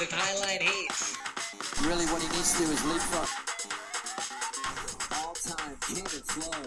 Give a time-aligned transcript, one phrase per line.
[0.00, 1.86] The Highline Heat.
[1.86, 3.28] Really, what he needs to do is leapfrog.
[5.12, 6.62] All-time king of flow.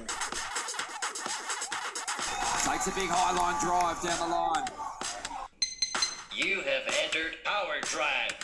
[2.71, 4.65] Takes a big high line drive down the line.
[6.35, 8.37] You have entered our drive.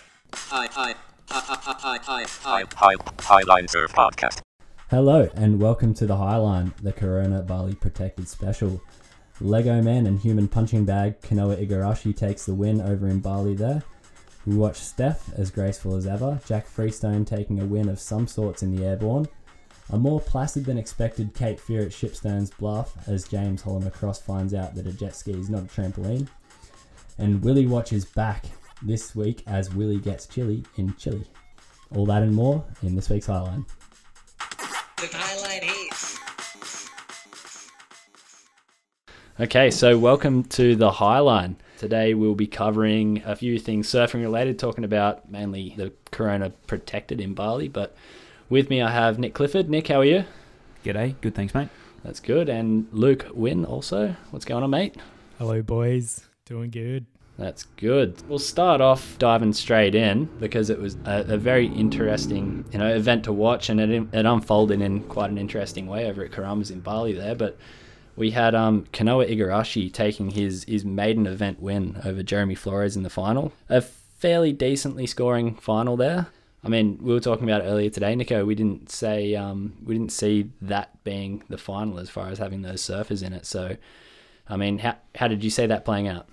[0.52, 0.96] I, I,
[1.30, 4.42] I, I, I, I, High, high, Highline Surf Podcast.
[4.90, 8.82] Hello and welcome to the Highline, the Corona Bali Protected Special.
[9.40, 13.84] Lego Man and Human Punching Bag Kanoa Igarashi takes the win over in Bali there.
[14.50, 18.64] We watch Steph as graceful as ever, Jack Freestone taking a win of some sorts
[18.64, 19.28] in the airborne,
[19.92, 24.74] a more placid than expected Cape Fear at Shipsterns bluff as James Hollmer-Cross finds out
[24.74, 26.28] that a jet ski is not a trampoline,
[27.20, 28.46] and Willie watches back
[28.82, 31.28] this week as Willie gets chilly in Chile.
[31.96, 33.68] All that and more in this week's Highline.
[34.98, 35.94] The Highline Heat.
[39.42, 41.56] Okay, so welcome to the Highline.
[41.80, 47.22] Today we'll be covering a few things surfing related, talking about mainly the Corona protected
[47.22, 47.70] in Bali.
[47.70, 47.96] But
[48.50, 49.70] with me I have Nick Clifford.
[49.70, 50.26] Nick, how are you?
[50.84, 51.16] G'day.
[51.22, 51.70] Good, thanks, mate.
[52.04, 52.50] That's good.
[52.50, 54.14] And Luke Wynn also.
[54.32, 54.98] What's going on, mate?
[55.38, 56.28] Hello, boys.
[56.44, 57.06] Doing good.
[57.38, 58.22] That's good.
[58.28, 62.94] We'll start off diving straight in because it was a, a very interesting, you know,
[62.94, 66.72] event to watch, and it, it unfolded in quite an interesting way over at Keramas
[66.72, 67.36] in Bali there.
[67.36, 67.58] But
[68.20, 73.04] we had um, Kanoa Igarashi taking his his maiden event win over Jeremy Flores in
[73.04, 73.54] the final.
[73.70, 76.28] A fairly decently scoring final there.
[76.62, 78.44] I mean, we were talking about earlier today, Nico.
[78.44, 82.62] We didn't say um, we didn't see that being the final as far as having
[82.62, 83.46] those surfers in it.
[83.46, 83.78] So,
[84.50, 86.28] I mean, how how did you see that playing out?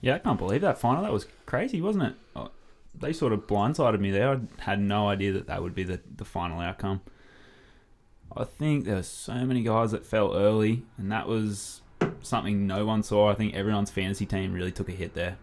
[0.00, 1.02] Yeah, I can't believe that final.
[1.02, 2.14] That was crazy, wasn't it?
[2.36, 2.50] Oh,
[2.94, 4.30] They sort of blindsided me there.
[4.30, 7.00] I had no idea that that would be the, the final outcome.
[8.36, 11.82] I think there were so many guys that fell early, and that was
[12.22, 13.30] something no one saw.
[13.30, 15.38] I think everyone's fantasy team really took a hit there.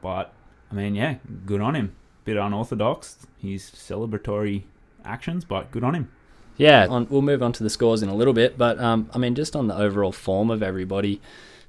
[0.00, 0.32] But,
[0.70, 1.96] I mean, yeah, good on him.
[2.24, 4.64] Bit unorthodox, his celebratory
[5.04, 6.10] actions, but good on him.
[6.56, 9.18] Yeah, on, we'll move on to the scores in a little bit, but um, I
[9.18, 11.20] mean, just on the overall form of everybody,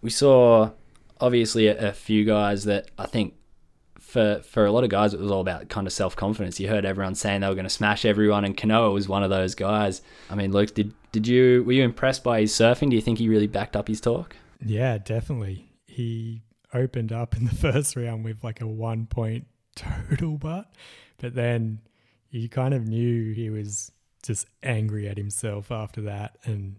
[0.01, 0.71] we saw
[1.19, 3.33] obviously a, a few guys that I think
[4.15, 6.57] for for a lot of guys it was all about kind of self confidence.
[6.57, 9.29] You heard everyone saying they were going to smash everyone, and Kanoa was one of
[9.29, 10.01] those guys.
[10.29, 12.89] I mean, Luke, did did you were you impressed by his surfing?
[12.89, 14.37] Do you think he really backed up his talk?
[14.65, 15.69] Yeah, definitely.
[15.85, 16.43] He
[16.73, 20.71] opened up in the first round with like a one point total butt,
[21.17, 21.81] but then
[22.29, 23.91] you kind of knew he was
[24.23, 26.77] just angry at himself after that and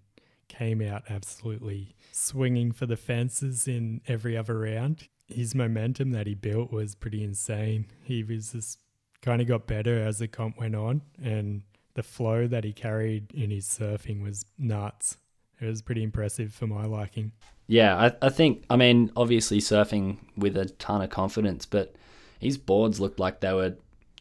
[0.48, 5.08] came out absolutely swinging for the fences in every other round.
[5.26, 7.86] His momentum that he built was pretty insane.
[8.02, 8.78] He was just
[9.22, 11.62] kind of got better as the comp went on, and
[11.94, 15.18] the flow that he carried in his surfing was nuts.
[15.60, 17.32] It was pretty impressive for my liking.
[17.66, 21.96] Yeah, I, I think I mean obviously surfing with a ton of confidence, but
[22.38, 23.76] his boards looked like they were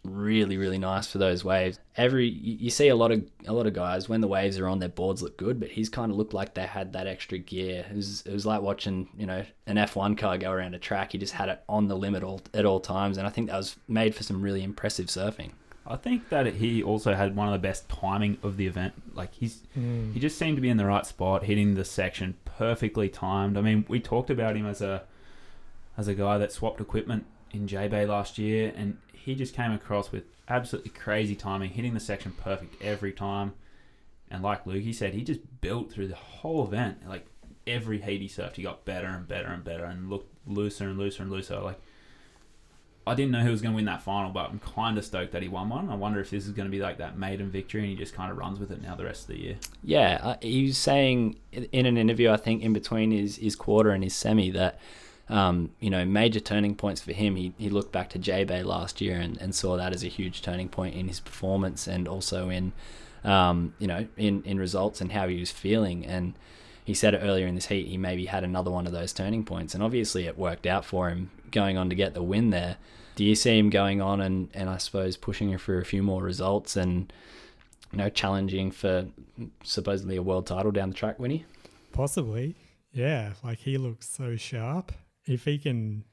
[0.05, 1.79] really really nice for those waves.
[1.97, 4.67] Every you you see a lot of a lot of guys when the waves are
[4.67, 7.37] on, their boards look good, but he's kind of looked like they had that extra
[7.37, 7.85] gear.
[7.89, 11.11] It was it was like watching you know an F1 car go around a track.
[11.11, 13.57] He just had it on the limit all, at all times, and I think that
[13.57, 15.51] was made for some really impressive surfing.
[15.87, 18.93] I think that he also had one of the best timing of the event.
[19.13, 20.11] Like he's hmm.
[20.13, 23.57] he just seemed to be in the right spot, hitting the section perfectly timed.
[23.57, 25.03] I mean, we talked about him as a
[25.97, 29.71] as a guy that swapped equipment in J Bay last year, and he just came
[29.71, 33.53] across with absolutely crazy timing, hitting the section perfect every time.
[34.29, 37.09] And like Luke, he said, he just built through the whole event.
[37.09, 37.25] Like
[37.65, 40.99] every heat he surfed, he got better and better and better, and looked looser and
[40.99, 41.59] looser and looser.
[41.59, 41.79] Like
[43.07, 45.31] I didn't know who was going to win that final, but I'm kind of stoked
[45.31, 45.89] that he won one.
[45.89, 48.13] I wonder if this is going to be like that maiden victory, and he just
[48.13, 49.55] kind of runs with it now the rest of the year.
[49.83, 53.89] Yeah, uh, he was saying in an interview, I think in between his, his quarter
[53.89, 54.79] and his semi, that
[55.29, 57.35] um, you know major turning points for him.
[57.35, 60.07] He, he looked back to J Bay last year and, and saw that as a
[60.07, 62.73] huge turning point in his performance and also in
[63.23, 66.05] um, you know in in results and how he was feeling.
[66.05, 66.33] And
[66.83, 67.87] he said it earlier in this heat.
[67.87, 71.09] He maybe had another one of those turning points, and obviously it worked out for
[71.09, 72.77] him going on to get the win there.
[73.15, 76.21] Do you see him going on and, and I suppose pushing for a few more
[76.21, 77.11] results and
[77.91, 79.07] you know challenging for
[79.63, 81.45] supposedly a world title down the track, Winnie?
[81.93, 82.55] Possibly.
[82.91, 84.91] Yeah, like he looks so sharp.
[85.25, 86.05] If he can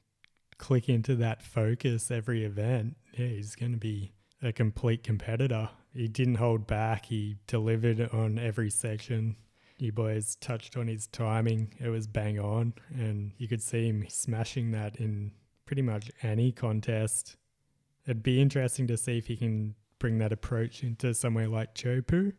[0.58, 4.12] click into that focus every event, yeah, he's going to be
[4.42, 5.70] a complete competitor.
[5.94, 7.06] He didn't hold back.
[7.06, 9.36] He delivered on every section.
[9.78, 11.74] You boys touched on his timing.
[11.80, 15.32] It was bang on, and you could see him smashing that in
[15.66, 17.36] pretty much any contest.
[18.06, 22.32] It'd be interesting to see if he can bring that approach into somewhere like Chopu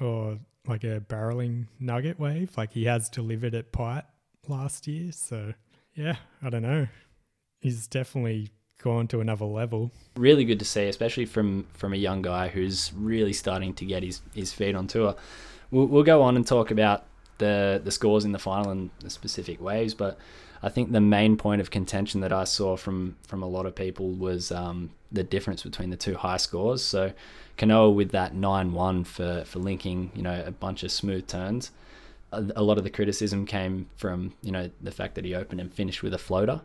[0.00, 4.04] or like a barreling nugget wave, like he has delivered at Pipe
[4.48, 5.12] last year.
[5.12, 5.54] So,
[5.96, 6.86] yeah, I don't know.
[7.60, 8.50] He's definitely
[8.82, 9.90] gone to another level.
[10.16, 14.02] really good to see, especially from from a young guy who's really starting to get
[14.02, 15.16] his, his feet on tour.
[15.70, 17.04] We'll, we'll go on and talk about
[17.38, 20.18] the the scores in the final and the specific waves, but
[20.62, 23.74] I think the main point of contention that I saw from from a lot of
[23.74, 26.82] people was um, the difference between the two high scores.
[26.82, 27.12] So
[27.58, 31.70] Kanoa with that nine one for for linking, you know, a bunch of smooth turns.
[32.56, 35.72] A, lot of the criticism came from you know the fact that he opened and
[35.72, 36.60] finished with a floater.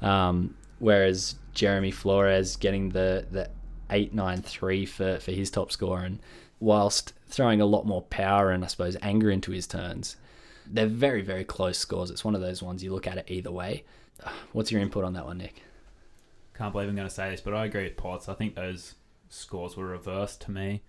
[0.00, 3.50] Um, whereas Jeremy Flores getting the the
[3.90, 6.18] eight nine three for for his top score, and
[6.60, 10.16] whilst throwing a lot more power and I suppose anger into his turns,
[10.66, 12.10] they're very very close scores.
[12.10, 13.84] It's one of those ones you look at it either way.
[14.52, 15.62] What's your input on that one, Nick?
[16.54, 18.28] Can't believe I'm going to say this, but I agree with Potts.
[18.28, 18.96] I think those
[19.28, 20.82] scores were reversed to me.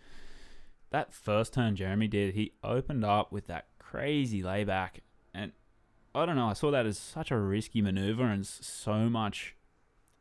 [0.89, 5.01] That first turn Jeremy did, he opened up with that crazy layback,
[5.33, 5.51] and
[6.13, 6.47] I don't know.
[6.47, 9.55] I saw that as such a risky maneuver and so much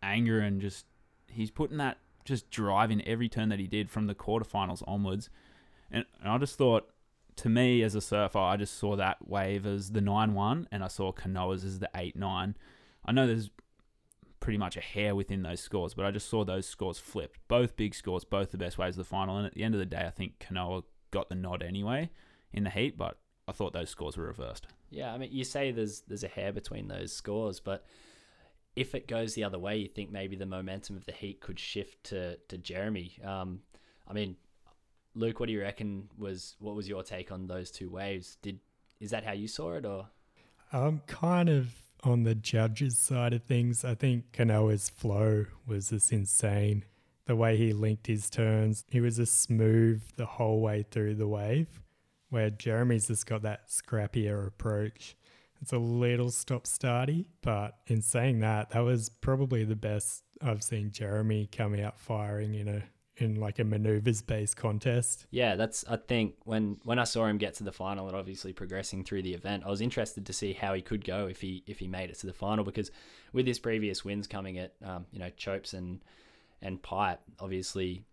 [0.02, 0.86] anger, and just
[1.28, 5.28] he's putting that just drive in every turn that he did from the quarterfinals onwards,
[5.90, 6.88] and, and I just thought.
[7.42, 10.82] To me, as a surfer, I just saw that wave as the 9 1, and
[10.82, 12.56] I saw Kanoa's as the 8 9.
[13.04, 13.50] I know there's
[14.40, 17.38] pretty much a hair within those scores, but I just saw those scores flipped.
[17.46, 19.36] Both big scores, both the best waves of the final.
[19.36, 20.82] And at the end of the day, I think Kanoa
[21.12, 22.10] got the nod anyway
[22.52, 23.18] in the heat, but
[23.48, 24.66] I thought those scores were reversed.
[24.90, 27.86] Yeah, I mean, you say there's there's a hair between those scores, but
[28.76, 31.58] if it goes the other way, you think maybe the momentum of the heat could
[31.58, 33.18] shift to to Jeremy.
[33.24, 33.60] Um,
[34.06, 34.36] I mean,
[35.14, 38.36] Luke, what do you reckon was what was your take on those two waves?
[38.42, 38.60] Did
[39.00, 40.08] is that how you saw it, or
[40.70, 41.72] I'm kind of
[42.04, 43.82] on the judges' side of things.
[43.82, 46.84] I think Kanoa's flow was just insane.
[47.24, 51.28] The way he linked his turns, he was just smooth the whole way through the
[51.28, 51.66] wave.
[52.30, 55.16] Where Jeremy's just got that scrappier approach.
[55.60, 60.62] It's a little stop starty, but in saying that, that was probably the best I've
[60.62, 62.82] seen Jeremy come out firing in a
[63.20, 65.26] in like a maneuvers based contest.
[65.30, 65.84] Yeah, that's.
[65.88, 69.22] I think when when I saw him get to the final and obviously progressing through
[69.22, 71.88] the event, I was interested to see how he could go if he if he
[71.88, 72.90] made it to the final because
[73.32, 76.00] with his previous wins coming at um, you know Chopes and
[76.62, 78.04] and Pipe, obviously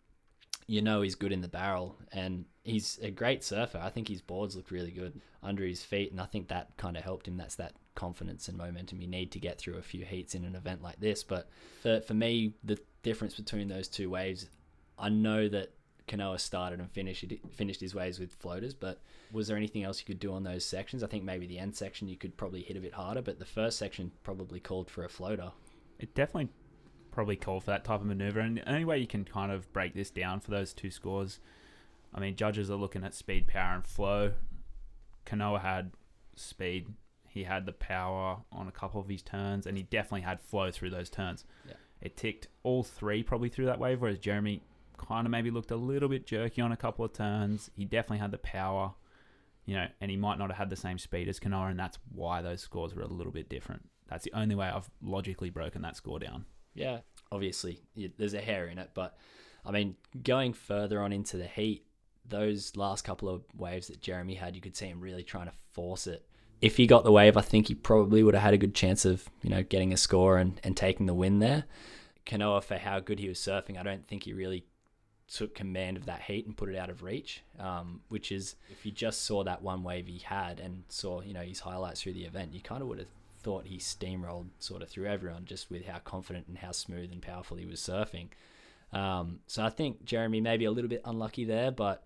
[0.68, 3.80] you know he's good in the barrel and he's a great surfer.
[3.82, 6.98] I think his boards look really good under his feet, and I think that kind
[6.98, 7.38] of helped him.
[7.38, 10.56] That's that confidence and momentum you need to get through a few heats in an
[10.56, 11.24] event like this.
[11.24, 11.50] But
[11.82, 14.50] for for me, the difference between those two waves,
[14.98, 15.74] I know that
[16.08, 19.02] Kanoa started and finished finished his waves with floaters, but
[19.32, 21.04] was there anything else you could do on those sections?
[21.04, 23.46] I think maybe the end section you could probably hit a bit harder, but the
[23.46, 25.52] first section probably called for a floater.
[26.00, 26.50] It definitely
[27.16, 28.42] probably call for that type of maneuver.
[28.42, 31.40] And the only way you can kind of break this down for those two scores,
[32.14, 34.34] I mean, judges are looking at speed, power, and flow.
[35.26, 35.92] Kanoa had
[36.36, 36.88] speed.
[37.28, 40.72] He had the power on a couple of his turns, and he definitely had flow
[40.72, 41.46] through those turns.
[41.68, 41.76] Yeah.
[42.02, 44.62] It ticked all three probably through that wave, whereas Jeremy
[44.98, 47.72] kind of maybe looked a little bit jerky on a couple of turns.
[47.76, 48.94] He definitely had the power,
[49.66, 51.98] you know, and he might not have had the same speed as Kanoa, and that's
[52.14, 53.90] why those scores were a little bit different.
[54.08, 56.46] That's the only way I've logically broken that score down.
[56.76, 57.00] Yeah,
[57.32, 57.82] obviously
[58.18, 59.18] there's a hair in it, but
[59.66, 61.86] I mean, going further on into the heat,
[62.28, 65.54] those last couple of waves that Jeremy had, you could see him really trying to
[65.74, 66.26] force it.
[66.62, 69.06] If he got the wave, I think he probably would have had a good chance
[69.06, 71.66] of you know getting a score and, and taking the win there.
[72.26, 74.66] Kanoa, for how good he was surfing, I don't think he really
[75.28, 77.44] took command of that heat and put it out of reach.
[77.60, 81.34] Um, which is, if you just saw that one wave he had and saw you
[81.34, 83.08] know his highlights through the event, you kind of would have
[83.46, 87.22] thought he steamrolled sort of through everyone just with how confident and how smooth and
[87.22, 88.30] powerful he was surfing.
[88.92, 92.04] Um, so I think Jeremy may be a little bit unlucky there, but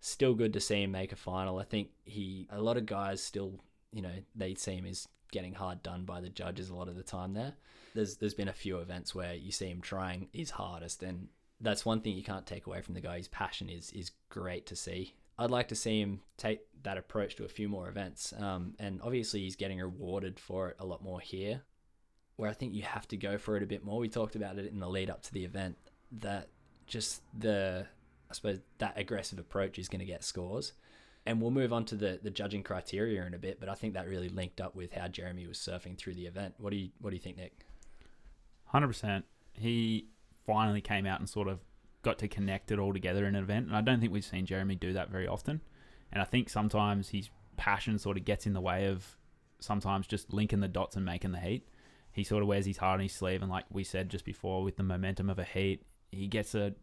[0.00, 1.60] still good to see him make a final.
[1.60, 3.60] I think he a lot of guys still
[3.92, 6.96] you know they see him as getting hard done by the judges a lot of
[6.96, 7.52] the time there.
[7.94, 11.28] There's there's been a few events where you see him trying his hardest and
[11.60, 13.18] that's one thing you can't take away from the guy.
[13.18, 15.14] His passion is is great to see.
[15.38, 18.32] I'd like to see him take that approach to a few more events.
[18.38, 21.62] Um, and obviously, he's getting rewarded for it a lot more here,
[22.36, 23.98] where I think you have to go for it a bit more.
[23.98, 25.76] We talked about it in the lead up to the event
[26.20, 26.48] that
[26.86, 27.86] just the,
[28.30, 30.72] I suppose, that aggressive approach is going to get scores.
[31.24, 33.94] And we'll move on to the, the judging criteria in a bit, but I think
[33.94, 36.54] that really linked up with how Jeremy was surfing through the event.
[36.58, 37.64] What do you What do you think, Nick?
[38.64, 39.24] Hundred percent.
[39.52, 40.08] He
[40.44, 41.60] finally came out and sort of
[42.02, 44.46] got to connect it all together in an event, and I don't think we've seen
[44.46, 45.60] Jeremy do that very often.
[46.12, 49.16] And I think sometimes his passion sort of gets in the way of
[49.60, 51.66] sometimes just linking the dots and making the heat.
[52.12, 54.62] He sort of wears his heart on his sleeve, and like we said just before,
[54.62, 56.74] with the momentum of a heat, he gets a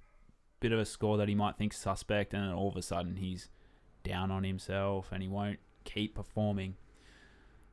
[0.60, 3.18] bit of a score that he might think suspect, and then all of a sudden
[3.18, 3.50] he's
[4.04, 6.76] down on himself and he won't keep performing.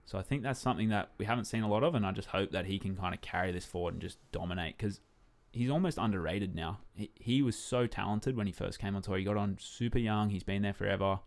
[0.05, 2.29] So I think that's something that we haven't seen a lot of, and I just
[2.29, 5.01] hope that he can kind of carry this forward and just dominate because
[5.53, 6.79] he's almost underrated now.
[6.95, 9.17] He, he was so talented when he first came on tour.
[9.19, 10.31] He got on super young.
[10.31, 11.21] He's been there forever.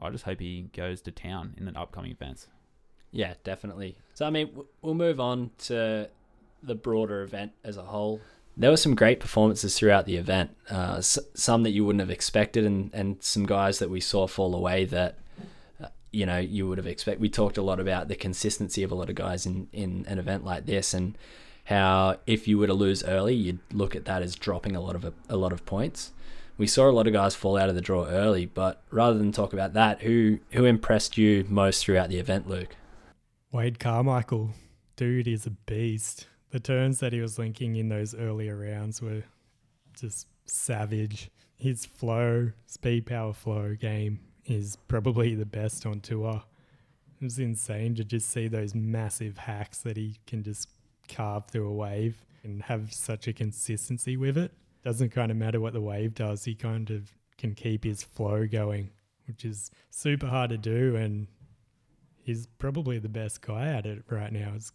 [0.00, 2.48] I just hope he goes to town in the upcoming events.
[3.10, 3.96] Yeah, definitely.
[4.14, 6.08] So I mean, we'll move on to
[6.62, 8.20] the broader event as a whole.
[8.56, 10.54] There were some great performances throughout the event.
[10.70, 14.26] Uh, s- some that you wouldn't have expected, and, and some guys that we saw
[14.26, 15.18] fall away that
[15.82, 17.20] uh, you know you would have expected.
[17.20, 20.18] We talked a lot about the consistency of a lot of guys in in an
[20.18, 21.16] event like this, and
[21.64, 24.96] how if you were to lose early, you'd look at that as dropping a lot
[24.96, 26.12] of a, lot of points.
[26.58, 29.32] We saw a lot of guys fall out of the draw early, but rather than
[29.32, 32.76] talk about that, who who impressed you most throughout the event, Luke?
[33.52, 34.50] Wade Carmichael,
[34.96, 36.26] dude is a beast.
[36.50, 39.22] The turns that he was linking in those earlier rounds were
[39.98, 41.30] just savage.
[41.56, 46.42] His flow, speed, power, flow game is probably the best on tour.
[47.20, 50.68] It was insane to just see those massive hacks that he can just
[51.08, 54.52] carve through a wave and have such a consistency with it.
[54.84, 58.46] Doesn't kind of matter what the wave does, he kind of can keep his flow
[58.46, 58.90] going,
[59.26, 60.96] which is super hard to do.
[60.96, 61.28] And
[62.22, 64.52] he's probably the best guy at it right now.
[64.54, 64.72] It's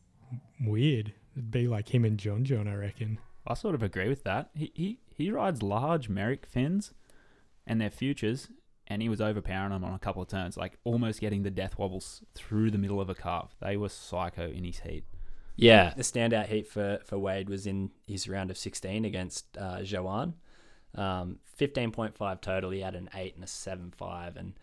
[0.62, 1.14] weird.
[1.36, 3.20] It'd be like him and John John, I reckon.
[3.46, 4.50] I sort of agree with that.
[4.54, 6.94] He he, he rides large Merrick fins
[7.66, 8.50] and their futures,
[8.88, 11.78] and he was overpowering them on a couple of turns, like almost getting the death
[11.78, 13.56] wobbles through the middle of a carve.
[13.62, 15.06] They were psycho in his heat.
[15.58, 19.82] Yeah, the standout heat for, for Wade was in his round of 16 against uh,
[19.82, 20.36] Joan.
[20.94, 22.70] Um, 15.5 total.
[22.70, 24.38] He had an 8 and a 7.5.
[24.38, 24.54] And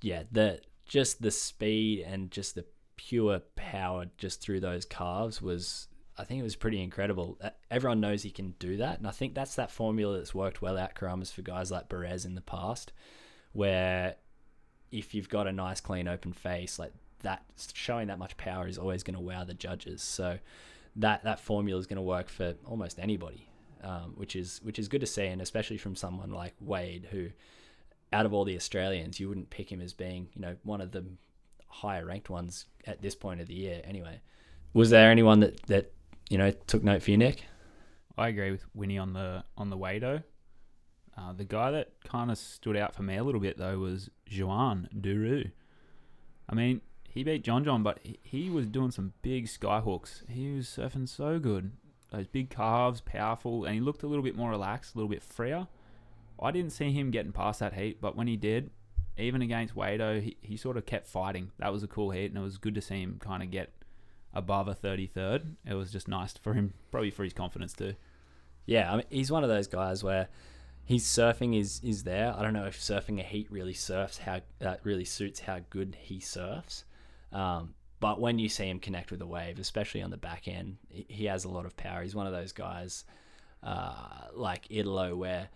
[0.00, 2.64] yeah, the just the speed and just the
[2.96, 7.36] pure power just through those carves was, I think it was pretty incredible.
[7.42, 8.96] Uh, Everyone knows he can do that.
[8.96, 12.24] And I think that's that formula that's worked well out Keramas for guys like Perez
[12.24, 12.92] in the past,
[13.52, 14.16] where
[14.90, 17.42] if you've got a nice, clean, open face, like that
[17.74, 20.02] showing that much power is always going to wow the judges.
[20.02, 20.38] So
[20.96, 23.48] that that formula is going to work for almost anybody,
[23.82, 27.28] um, which is which is good to see, and especially from someone like Wade, who
[28.12, 30.92] out of all the Australians, you wouldn't pick him as being you know one of
[30.92, 31.04] the
[31.68, 33.80] higher ranked ones at this point of the year.
[33.84, 34.20] Anyway,
[34.72, 35.92] was there anyone that that
[36.28, 37.44] you know took note for you, Nick?
[38.16, 40.22] I agree with Winnie on the on the Wado.
[41.16, 44.08] Uh, the guy that kind of stood out for me a little bit though was
[44.26, 45.50] Joan Duru.
[46.48, 50.28] I mean, he beat John John, but he, was doing some big skyhooks.
[50.28, 51.72] He was surfing so good.
[52.12, 55.22] Those big carves, powerful, and he looked a little bit more relaxed, a little bit
[55.22, 55.66] freer.
[56.40, 58.70] I didn't see him getting past that heat, but when he did,
[59.18, 61.50] even against Wado, he, he sort of kept fighting.
[61.58, 63.72] That was a cool heat, and it was good to see him kind of get
[64.32, 65.54] above a 33rd.
[65.66, 67.94] It was just nice for him, probably for his confidence too.
[68.64, 70.28] Yeah, I mean, he's one of those guys where
[70.84, 72.34] his surfing is is there.
[72.36, 75.96] I don't know if surfing a heat really surfs how that really suits how good
[76.00, 76.84] he surfs.
[77.32, 80.78] Um, but when you see him connect with a wave, especially on the back end,
[80.88, 82.02] he- has a lot of power.
[82.02, 83.04] He's one of those guys
[83.62, 85.48] uh, like Italo where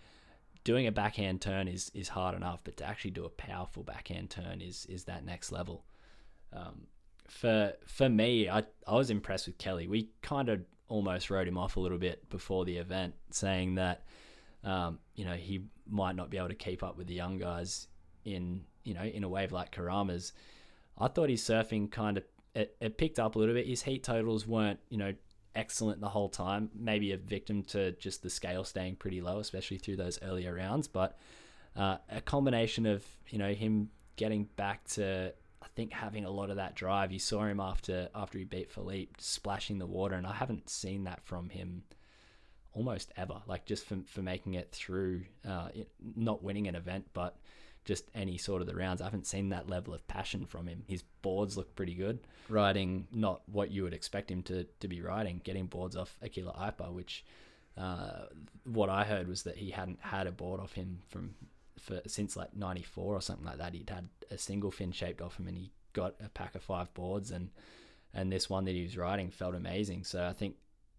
[0.63, 4.29] doing a backhand turn is, is hard enough, but to actually do a powerful backhand
[4.29, 5.85] turn is is that next level.
[6.51, 6.87] Um,
[7.27, 9.87] for for me, I I was impressed with Kelly.
[9.87, 14.05] We kind of almost wrote him off a little bit before the event, saying that
[14.63, 17.87] um, you know he might not be able to keep up with the young guys
[18.25, 20.33] in you know in a wave like Keramas.
[20.97, 22.23] I thought his surfing kind of
[22.55, 23.65] it, it picked up a little bit.
[23.65, 25.13] His heat totals weren't you know
[25.55, 26.69] excellent the whole time.
[26.75, 30.87] Maybe a victim to just the scale staying pretty low, especially through those earlier rounds.
[30.87, 31.17] But
[31.75, 36.49] uh, a combination of you know him getting back to I think having a lot
[36.49, 37.11] of that drive.
[37.11, 41.05] You saw him after after he beat Filipe splashing the water, and I haven't seen
[41.05, 41.83] that from him
[42.73, 43.41] almost ever.
[43.47, 45.69] Like just for for making it through, uh,
[46.15, 47.37] not winning an event, but
[47.85, 49.01] just any sort of the rounds.
[49.01, 50.83] I haven't seen that level of passion from him.
[50.87, 52.19] His boards look pretty good.
[52.49, 56.57] Riding not what you would expect him to, to be riding, getting boards off Akila
[56.57, 57.25] Aipa, which
[57.77, 58.25] uh,
[58.63, 61.35] what I heard was that he hadn't had a board off him from
[61.79, 63.73] for since like 94 or something like that.
[63.73, 66.93] He'd had a single fin shaped off him and he got a pack of five
[66.93, 67.49] boards and
[68.13, 70.03] and this one that he was riding felt amazing.
[70.03, 70.55] So I think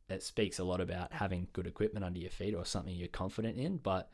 [0.09, 3.57] it speaks a lot about having good equipment under your feet or something you're confident
[3.57, 3.79] in.
[3.79, 4.11] But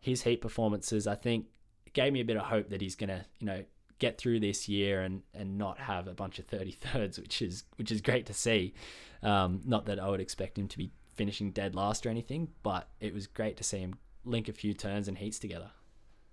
[0.00, 1.46] his heat performances, I think,
[1.92, 3.64] gave me a bit of hope that he's gonna, you know,
[3.98, 7.90] get through this year and and not have a bunch of 33rds, which is which
[7.90, 8.74] is great to see.
[9.22, 12.88] Um, not that I would expect him to be finishing dead last or anything, but
[13.00, 15.70] it was great to see him link a few turns and heats together.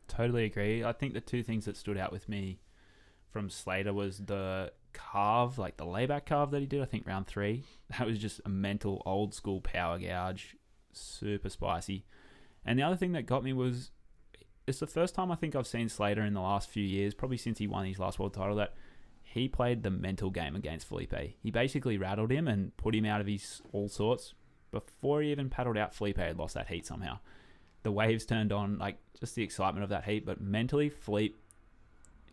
[0.07, 0.83] Totally agree.
[0.83, 2.59] I think the two things that stood out with me
[3.31, 7.27] from Slater was the carve, like the layback carve that he did, I think round
[7.27, 7.63] three.
[7.97, 10.55] That was just a mental old school power gouge,
[10.93, 12.05] super spicy.
[12.65, 13.91] And the other thing that got me was
[14.67, 17.37] it's the first time I think I've seen Slater in the last few years, probably
[17.37, 18.73] since he won his last world title, that
[19.23, 21.35] he played the mental game against Filipe.
[21.41, 24.33] He basically rattled him and put him out of his all sorts.
[24.71, 27.19] Before he even paddled out, Filipe had lost that heat somehow.
[27.83, 30.25] The waves turned on, like just the excitement of that heat.
[30.25, 31.37] But mentally, Filipe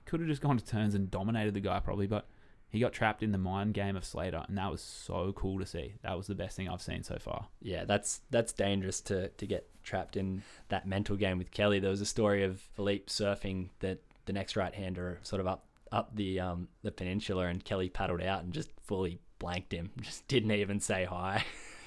[0.05, 2.27] could have just gone to turns and dominated the guy probably, but
[2.75, 5.65] he got trapped in the mind game of Slater, and that was so cool to
[5.67, 5.95] see.
[6.03, 7.47] That was the best thing I've seen so far.
[7.63, 11.79] Yeah, that's that's dangerous to, to get trapped in that mental game with Kelly.
[11.79, 15.67] There was a story of Filipe surfing the the next right hander sort of up
[15.93, 19.93] up the um the peninsula and Kelly paddled out and just fully blanked him.
[20.01, 21.45] Just didn't even say hi.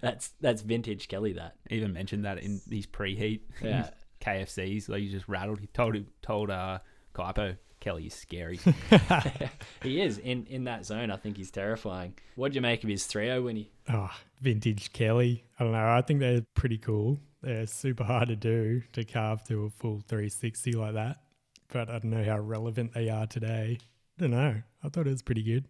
[0.00, 1.56] That's that's vintage Kelly that.
[1.68, 3.90] Even mentioned that in his preheat Yeah.
[4.22, 5.60] KFCs, like he just rattled.
[5.60, 6.78] He told him, told uh
[7.14, 7.56] Kaipo,
[7.86, 8.58] Kelly is scary.
[9.84, 11.12] he is in in that zone.
[11.12, 12.14] I think he's terrifying.
[12.34, 15.44] What'd you make of his 3 when he Oh, vintage Kelly.
[15.56, 15.92] I don't know.
[15.92, 17.20] I think they're pretty cool.
[17.42, 21.20] They're super hard to do to carve to a full 360 like that.
[21.68, 23.78] But I don't know how relevant they are today.
[24.18, 24.62] I don't know.
[24.82, 25.66] I thought it was pretty good.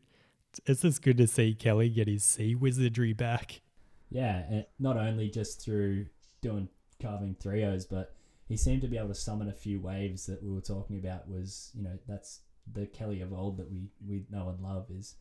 [0.65, 3.61] It's just good to see Kelly get his sea wizardry back.
[4.09, 6.07] Yeah, not only just through
[6.41, 8.16] doing carving trios, but
[8.49, 11.29] he seemed to be able to summon a few waves that we were talking about.
[11.29, 12.41] Was you know that's
[12.73, 15.15] the Kelly of old that we we know and love is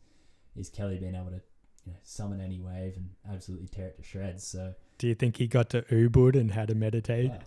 [0.56, 1.40] is Kelly being able to
[1.84, 4.46] you know summon any wave and absolutely tear it to shreds.
[4.46, 7.26] So Do you think he got to Ubud and had to meditate?
[7.30, 7.38] yeah,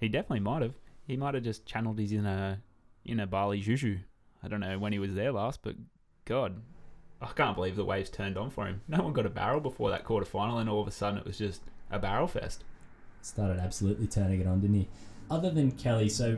[0.00, 0.74] he definitely might have.
[1.06, 2.60] He might have just channeled his inner
[3.04, 3.98] inner Bali Juju.
[4.42, 5.76] I don't know when he was there last, but
[6.26, 6.60] God,
[7.20, 8.82] I can't believe the waves turned on for him.
[8.88, 11.26] No one got a barrel before that quarter final, and all of a sudden it
[11.26, 12.64] was just a barrel fest.
[13.24, 14.88] Started absolutely turning it on, didn't he?
[15.30, 16.36] Other than Kelly, so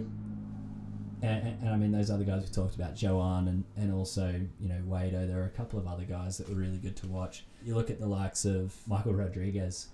[1.21, 4.69] and, and, I mean those other guys we talked about, Joan and, and also you
[4.69, 5.26] know Wado.
[5.26, 7.45] There are a couple of other guys that were really good to watch.
[7.64, 9.88] You look at the likes of Michael Rodrigues,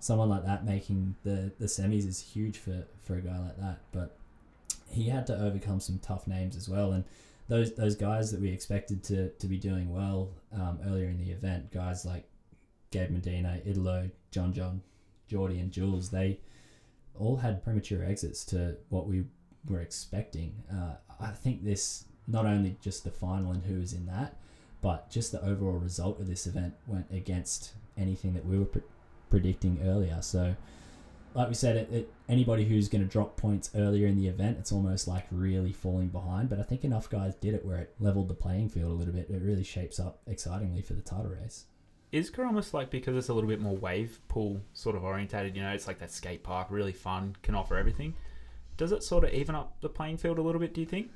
[0.00, 3.80] someone like that making the the semis is huge for for a guy like that.
[3.92, 4.16] But
[4.90, 7.04] he had to overcome some tough names as well, and
[7.48, 11.30] those those guys that we expected to to be doing well um, earlier in the
[11.30, 12.24] event, guys like
[12.90, 14.80] Gabe Medina, Italo, John John,
[15.28, 16.40] Jordy, and Jules, they
[17.18, 19.24] all had premature exits to what we
[19.68, 20.54] were expecting.
[20.72, 24.36] Uh, I think this not only just the final and who was in that,
[24.80, 28.82] but just the overall result of this event went against anything that we were pre-
[29.30, 30.18] predicting earlier.
[30.20, 30.54] So,
[31.34, 34.58] like we said, it, it, anybody who's going to drop points earlier in the event,
[34.58, 36.48] it's almost like really falling behind.
[36.48, 39.14] But I think enough guys did it where it leveled the playing field a little
[39.14, 39.28] bit.
[39.30, 41.64] It really shapes up excitingly for the title race.
[42.10, 45.54] Is Keramas like because it's a little bit more wave pool sort of orientated?
[45.54, 48.14] You know, it's like that skate park, really fun, can offer everything.
[48.76, 50.72] Does it sort of even up the playing field a little bit?
[50.72, 51.10] Do you think?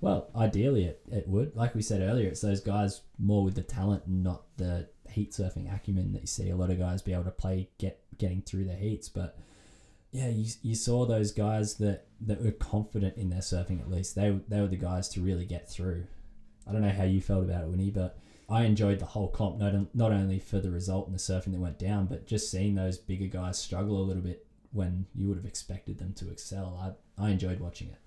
[0.00, 1.54] Well, ideally it, it would.
[1.54, 5.32] Like we said earlier, it's those guys more with the talent and not the heat
[5.32, 8.42] surfing acumen that you see a lot of guys be able to play get getting
[8.42, 9.08] through the heats.
[9.08, 9.38] But
[10.10, 14.14] yeah, you, you saw those guys that, that were confident in their surfing at least.
[14.14, 16.04] They they were the guys to really get through.
[16.66, 18.18] I don't know how you felt about it, Winnie, but
[18.50, 21.60] I enjoyed the whole comp, not, not only for the result and the surfing that
[21.60, 25.36] went down, but just seeing those bigger guys struggle a little bit when you would
[25.36, 26.96] have expected them to excel.
[27.18, 27.98] I, I enjoyed watching it.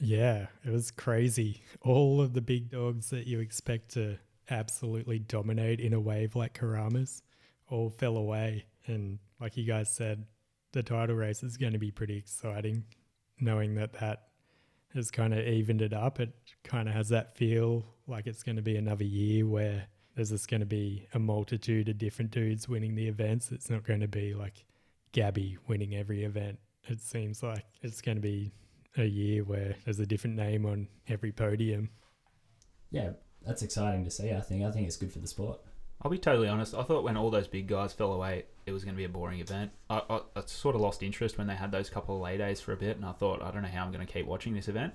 [0.00, 1.62] Yeah, it was crazy.
[1.82, 4.18] All of the big dogs that you expect to
[4.50, 7.22] absolutely dominate in a wave like Keramas
[7.68, 8.64] all fell away.
[8.86, 10.24] And like you guys said,
[10.72, 12.84] the title race is going to be pretty exciting,
[13.40, 14.29] knowing that that
[14.94, 16.20] has kind of evened it up.
[16.20, 16.32] It
[16.64, 20.48] kind of has that feel like it's going to be another year where there's just
[20.48, 23.52] going to be a multitude of different dudes winning the events.
[23.52, 24.64] It's not going to be like
[25.12, 26.58] Gabby winning every event.
[26.84, 28.52] It seems like it's going to be
[28.96, 31.90] a year where there's a different name on every podium.
[32.90, 33.10] Yeah,
[33.46, 34.32] that's exciting to see.
[34.32, 34.64] I think.
[34.64, 35.60] I think it's good for the sport.
[36.02, 36.74] I'll be totally honest.
[36.74, 39.08] I thought when all those big guys fell away, it was going to be a
[39.08, 39.72] boring event.
[39.90, 42.60] I, I, I sort of lost interest when they had those couple of lay days
[42.60, 44.54] for a bit, and I thought, I don't know how I'm going to keep watching
[44.54, 44.94] this event.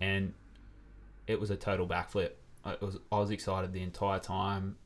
[0.00, 0.34] And
[1.26, 2.32] it was a total backflip.
[2.64, 4.76] I was I was excited the entire time.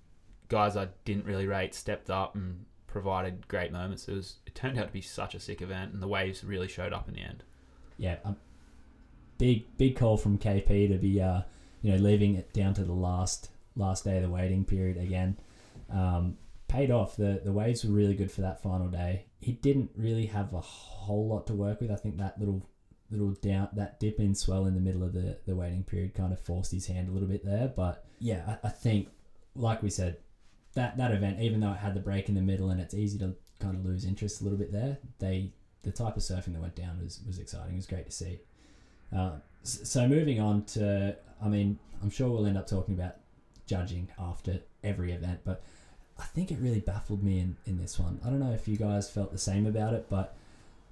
[0.49, 4.09] Guys I didn't really rate stepped up and provided great moments.
[4.09, 6.69] It was it turned out to be such a sick event, and the waves really
[6.69, 7.45] showed up in the end.
[7.97, 8.37] Yeah, um,
[9.39, 11.43] big big call from KP to be uh,
[11.81, 15.39] you know leaving it down to the last last day of the waiting period again.
[15.91, 16.37] Um,
[16.77, 17.17] paid off.
[17.17, 19.27] The the waves were really good for that final day.
[19.41, 21.91] He didn't really have a whole lot to work with.
[21.91, 22.69] I think that little
[23.11, 26.33] little down that dip in swell in the middle of the, the waiting period kind
[26.33, 27.69] of forced his hand a little bit there.
[27.69, 29.09] But yeah, I, I think
[29.55, 30.19] like we said,
[30.75, 33.19] that that event, even though it had the break in the middle and it's easy
[33.19, 36.61] to kind of lose interest a little bit there, they the type of surfing that
[36.61, 37.75] went down was, was exciting.
[37.75, 38.41] It was great to see.
[39.17, 43.17] Uh, so moving on to, I mean, I'm sure we'll end up talking about
[43.67, 45.63] judging after every event, but
[46.19, 48.21] I think it really baffled me in, in this one.
[48.25, 50.35] I don't know if you guys felt the same about it, but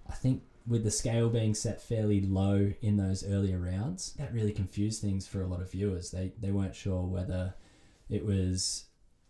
[0.09, 4.53] I think with the scale being set fairly low in those earlier rounds, that really
[4.53, 6.11] confused things for a lot of viewers.
[6.11, 7.55] They they weren't sure whether
[8.11, 8.85] it was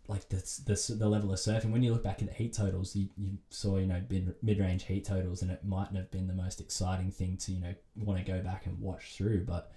[0.07, 1.71] like the, the, the level of surfing.
[1.71, 4.01] When you look back at the heat totals, you, you saw you know
[4.41, 7.61] mid range heat totals, and it mightn't have been the most exciting thing to you
[7.61, 9.43] know want to go back and watch through.
[9.45, 9.71] But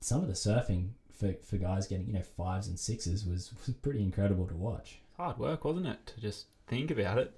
[0.00, 3.74] some of the surfing for, for guys getting you know fives and sixes was, was
[3.76, 5.00] pretty incredible to watch.
[5.20, 6.06] Hard work, wasn't it?
[6.06, 7.34] To just think about it.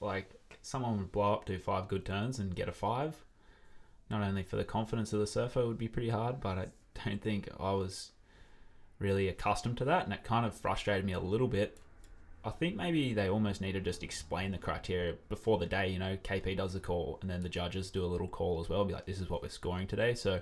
[0.00, 3.24] Like someone would blow up, do five good turns, and get a five.
[4.10, 6.66] Not only for the confidence of the surfer would be pretty hard, but I
[7.04, 8.10] don't think I was
[8.98, 11.78] really accustomed to that, and it kind of frustrated me a little bit.
[12.44, 15.88] I think maybe they almost need to just explain the criteria before the day.
[15.88, 18.68] You know, KP does the call, and then the judges do a little call as
[18.68, 18.84] well.
[18.84, 20.40] Be like, this is what we're scoring today, so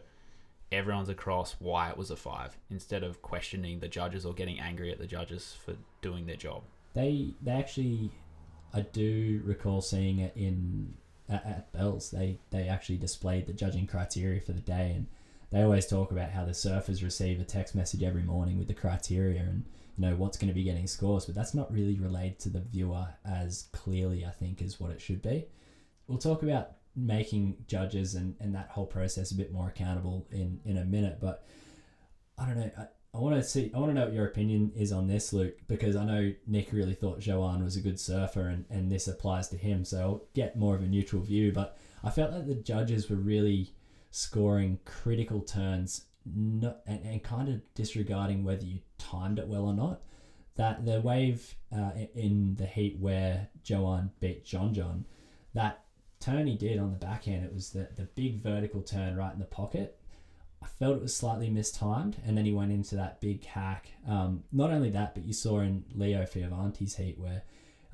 [0.73, 4.91] everyone's across why it was a five, instead of questioning the judges or getting angry
[4.91, 6.63] at the judges for doing their job.
[6.95, 8.11] They they actually,
[8.73, 10.95] I do recall seeing it in
[11.29, 12.11] at, at Bells.
[12.11, 15.07] They they actually displayed the judging criteria for the day, and
[15.51, 18.75] they always talk about how the surfers receive a text message every morning with the
[18.75, 19.65] criteria and
[19.97, 22.61] you know what's going to be getting scores, but that's not really relayed to the
[22.61, 25.47] viewer as clearly, I think, as what it should be.
[26.07, 30.61] We'll talk about making judges and, and that whole process a bit more accountable in,
[30.65, 31.45] in a minute, but
[32.37, 32.71] I don't know.
[32.79, 33.73] I, I want to see.
[33.75, 36.73] I want to know what your opinion is on this, Luke, because I know Nick
[36.73, 39.85] really thought Joan was a good surfer, and, and this applies to him.
[39.85, 41.53] So I'll get more of a neutral view.
[41.53, 43.73] But I felt like the judges were really
[44.11, 49.75] scoring critical turns, not, and, and kind of disregarding whether you timed it well or
[49.75, 50.03] not.
[50.57, 55.07] That the wave uh, in the heat where Joan beat John John,
[55.55, 55.85] that
[56.21, 59.39] turn he did on the backhand, it was the, the big vertical turn right in
[59.39, 59.99] the pocket.
[60.63, 63.93] I felt it was slightly mistimed, and then he went into that big hack.
[64.07, 67.43] Um, not only that, but you saw in Leo Fioravanti's heat where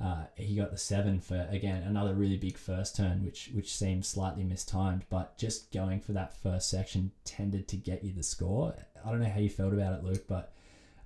[0.03, 4.05] uh, he got the seven for again another really big first turn, which which seemed
[4.05, 8.75] slightly mistimed, but just going for that first section tended to get you the score.
[9.05, 10.53] I don't know how you felt about it, Luke, but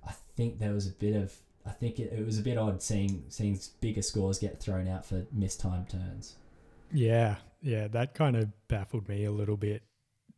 [0.07, 2.81] I think there was a bit of I think it, it was a bit odd
[2.81, 6.35] seeing seeing bigger scores get thrown out for mistimed turns.
[6.91, 9.83] Yeah, yeah, that kind of baffled me a little bit.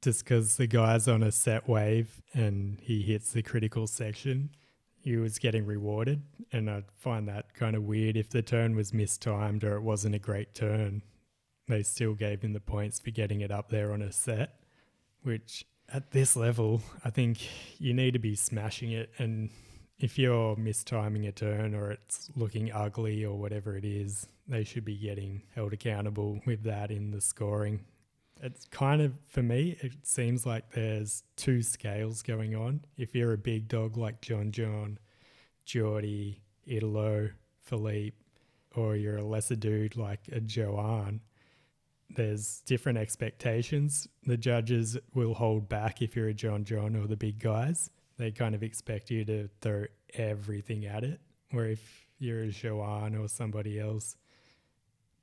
[0.01, 4.49] Just because the guy's on a set wave and he hits the critical section,
[4.99, 6.23] he was getting rewarded.
[6.51, 10.15] And I'd find that kind of weird if the turn was mistimed or it wasn't
[10.15, 11.03] a great turn.
[11.67, 14.55] They still gave him the points for getting it up there on a set,
[15.21, 17.47] which at this level, I think
[17.79, 19.11] you need to be smashing it.
[19.19, 19.49] And
[19.99, 24.83] if you're mistiming a turn or it's looking ugly or whatever it is, they should
[24.83, 27.81] be getting held accountable with that in the scoring.
[28.43, 32.82] It's kind of, for me, it seems like there's two scales going on.
[32.97, 34.97] If you're a big dog like John John,
[35.63, 37.30] Jordy, Italo,
[37.62, 38.15] Filipe,
[38.75, 41.21] or you're a lesser dude like a Joan,
[42.10, 44.08] there's different expectations.
[44.25, 47.91] The judges will hold back if you're a John John or the big guys.
[48.17, 51.21] They kind of expect you to throw everything at it.
[51.51, 54.15] Where if you're a Joan or somebody else,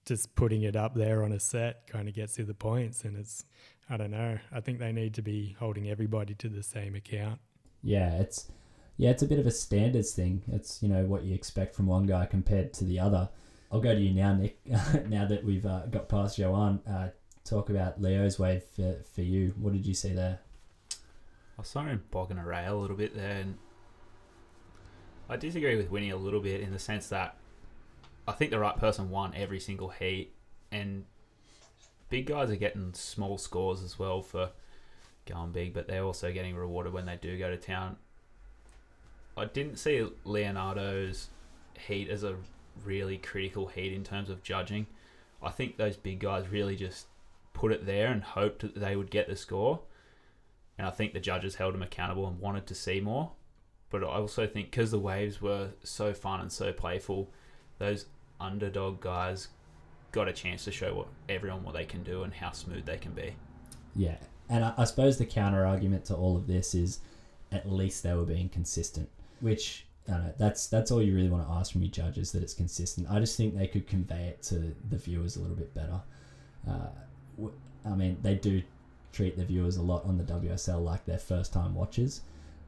[0.08, 3.04] just putting it up there on a set kind of gets you the points.
[3.04, 3.44] And it's,
[3.88, 7.38] I don't know, I think they need to be holding everybody to the same account.
[7.82, 8.50] Yeah, it's
[8.96, 10.42] yeah, it's a bit of a standards thing.
[10.50, 13.28] It's you know what you expect from one guy compared to the other.
[13.70, 14.58] I'll go to you now, Nick.
[15.08, 17.10] now that we've uh, got past Joan, uh,
[17.44, 19.54] talk about Leo's wave for, for you.
[19.60, 20.40] What did you see there?
[21.58, 23.58] I saw him bogging a rail a little bit there, and
[25.28, 27.36] I disagree with Winnie a little bit in the sense that
[28.28, 30.34] I think the right person won every single heat,
[30.70, 31.06] and
[32.10, 34.50] big guys are getting small scores as well for
[35.24, 37.96] going big, but they're also getting rewarded when they do go to town.
[39.34, 41.30] I didn't see Leonardo's
[41.86, 42.36] heat as a
[42.84, 44.86] really critical heat in terms of judging.
[45.42, 47.06] I think those big guys really just
[47.54, 49.80] put it there and hoped that they would get the score.
[50.76, 53.32] And I think the judges held them accountable and wanted to see more.
[53.88, 57.32] But I also think because the waves were so fun and so playful,
[57.78, 58.04] those
[58.40, 59.48] underdog guys
[60.12, 62.96] got a chance to show what everyone what they can do and how smooth they
[62.96, 63.35] can be.
[63.94, 64.16] Yeah,
[64.48, 67.01] and I, I suppose the counter argument to all of this is
[67.53, 69.09] at least they were being consistent,
[69.40, 72.55] which know, that's that's all you really want to ask from your judges that it's
[72.55, 73.07] consistent.
[73.11, 76.01] I just think they could convey it to the viewers a little bit better.
[76.68, 76.88] Uh,
[77.98, 78.62] mean, they do
[79.12, 82.22] treat the viewers a lot on the WSL like their first time watchers.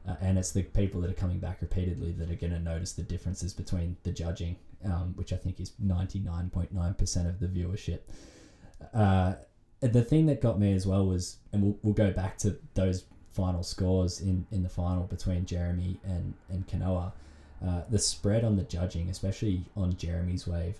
[0.07, 2.93] Uh, and it's the people that are coming back repeatedly that are going to notice
[2.93, 7.99] the differences between the judging, um, which I think is 99.9% of the viewership.
[8.93, 9.35] Uh,
[9.81, 13.05] the thing that got me as well was, and we'll, we'll go back to those
[13.31, 17.13] final scores in, in the final between Jeremy and, and Kanoa.
[17.65, 20.79] Uh, the spread on the judging, especially on Jeremy's wave,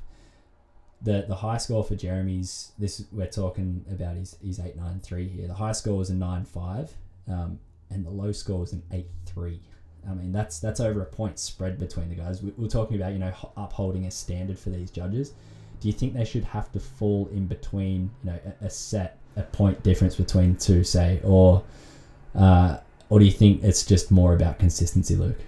[1.03, 5.27] the the high score for Jeremy's this we're talking about his his eight nine three
[5.27, 5.47] here.
[5.47, 6.91] The high score was a nine five,
[7.27, 7.59] um,
[7.89, 9.61] and the low score was an eight three.
[10.09, 12.41] I mean that's that's over a point spread between the guys.
[12.41, 15.33] We, we're talking about you know upholding a standard for these judges.
[15.79, 19.17] Do you think they should have to fall in between you know a, a set
[19.37, 21.63] a point difference between two say or
[22.35, 22.77] uh,
[23.09, 25.39] or do you think it's just more about consistency, Luke?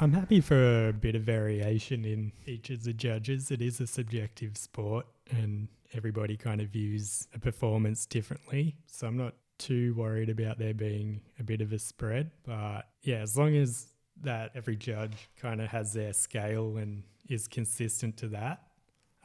[0.00, 3.50] I'm happy for a bit of variation in each of the judges.
[3.50, 8.76] It is a subjective sport and everybody kind of views a performance differently.
[8.86, 12.30] So I'm not too worried about there being a bit of a spread.
[12.44, 13.92] But yeah, as long as
[14.22, 18.62] that every judge kind of has their scale and is consistent to that,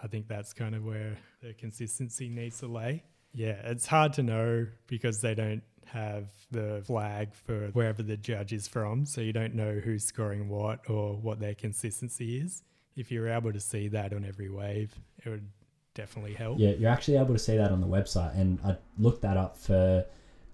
[0.02, 3.04] I think that's kind of where the consistency needs to lay.
[3.34, 8.54] Yeah, it's hard to know because they don't have the flag for wherever the judge
[8.54, 12.64] is from, so you don't know who's scoring what or what their consistency is.
[12.96, 14.94] If you're able to see that on every wave,
[15.26, 15.48] it would
[15.96, 16.60] definitely help.
[16.60, 19.58] Yeah, you're actually able to see that on the website, and I looked that up
[19.58, 20.06] for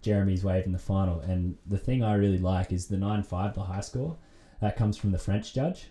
[0.02, 1.20] Jeremy's wave in the final.
[1.22, 4.18] And the thing I really like is the nine five, the high score,
[4.62, 5.88] that comes from the French judge,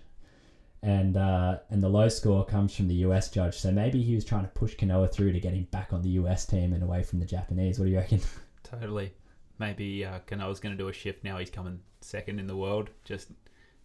[0.83, 3.57] and uh, and the low score comes from the US judge.
[3.57, 6.11] So maybe he was trying to push Kanoa through to get him back on the
[6.11, 7.79] US team and away from the Japanese.
[7.79, 8.21] What do you reckon?
[8.63, 9.13] Totally.
[9.59, 11.39] Maybe uh, Kanoa's going to do a shift now.
[11.39, 12.91] He's coming second in the world.
[13.05, 13.29] Just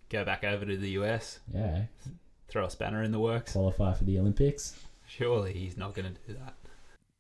[0.10, 1.84] go back over to the US, Yeah,
[2.48, 3.54] throw a spanner in the works.
[3.54, 4.80] qualify for the Olympics.
[5.08, 6.54] Surely he's not going to do that.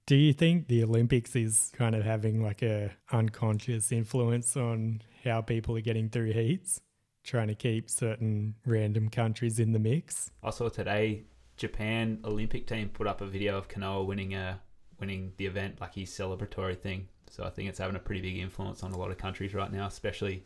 [0.06, 5.40] Do you think the Olympics is kind of having like a unconscious influence on how
[5.40, 6.82] people are getting through heats,
[7.24, 10.30] trying to keep certain random countries in the mix?
[10.44, 11.24] I saw today
[11.56, 14.60] Japan Olympic team put up a video of Kanoa winning a
[15.00, 17.08] winning the event, like his celebratory thing.
[17.30, 19.72] So I think it's having a pretty big influence on a lot of countries right
[19.72, 20.44] now, especially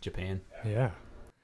[0.00, 0.40] Japan.
[0.64, 0.90] Yeah.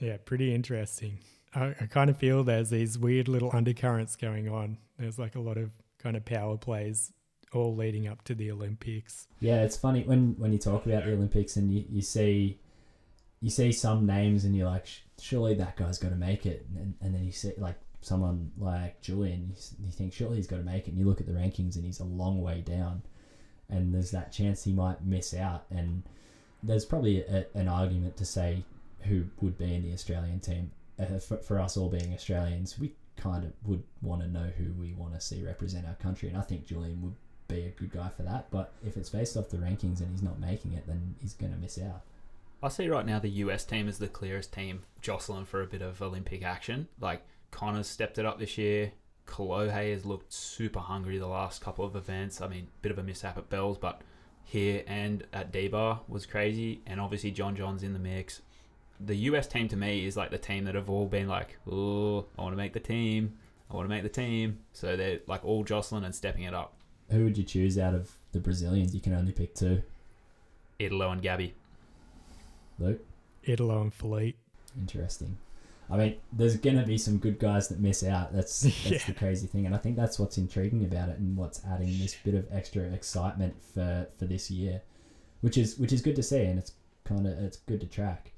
[0.00, 1.18] Yeah, pretty interesting.
[1.54, 4.78] I, I kind of feel there's these weird little undercurrents going on.
[4.98, 7.12] There's like a lot of kind of power plays
[7.52, 9.28] all leading up to the Olympics.
[9.40, 12.58] Yeah, it's funny when when you talk about the Olympics and you, you see
[13.40, 14.86] you see some names and you're like,
[15.20, 19.00] surely that guy's got to make it, and, and then you see like someone like
[19.00, 21.32] Julian, you, you think surely he's got to make it, and you look at the
[21.32, 23.02] rankings and he's a long way down,
[23.68, 26.04] and there's that chance he might miss out, and
[26.62, 28.64] there's probably a, an argument to say
[29.00, 30.70] who would be in the Australian team.
[31.00, 34.72] Uh, for, for us all being Australians, we kind of would want to know who
[34.74, 37.14] we want to see represent our country, and I think Julian would
[37.48, 38.50] be a good guy for that.
[38.50, 41.52] But if it's based off the rankings and he's not making it, then he's going
[41.52, 42.02] to miss out.
[42.62, 45.82] I see right now the US team is the clearest team jostling for a bit
[45.82, 46.88] of Olympic action.
[47.00, 48.92] Like Conner's stepped it up this year.
[49.26, 52.40] Kolohe has looked super hungry the last couple of events.
[52.40, 54.02] I mean, bit of a mishap at Bells, but
[54.44, 56.82] here and at D-Bah was crazy.
[56.86, 58.42] And obviously John John's in the mix.
[59.00, 62.26] The US team to me is like the team that have all been like, oh,
[62.38, 63.38] I want to make the team.
[63.70, 64.60] I want to make the team.
[64.72, 66.74] So they're like all jostling and stepping it up.
[67.12, 68.94] Who would you choose out of the Brazilians?
[68.94, 69.82] You can only pick two.
[70.78, 71.54] Italo and Gabby.
[72.78, 73.00] Luke,
[73.44, 74.36] Italo and Filipe.
[74.78, 75.36] interesting.
[75.90, 78.32] I mean, there's going to be some good guys that miss out.
[78.32, 78.98] That's that's Yeah.
[79.06, 82.16] the crazy thing, and I think that's what's intriguing about it, and what's adding this
[82.24, 84.80] bit of extra excitement for for this year,
[85.42, 86.72] which is which is good to see, and it's
[87.04, 88.32] kind of it's good to track.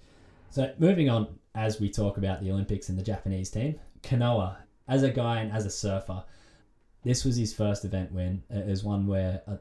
[0.51, 4.57] So moving on, as we talk about the Olympics and the Japanese team, Kanoa,
[4.89, 6.25] as a guy and as a surfer,
[7.05, 8.43] this was his first event win.
[8.51, 9.57] It was one where uh,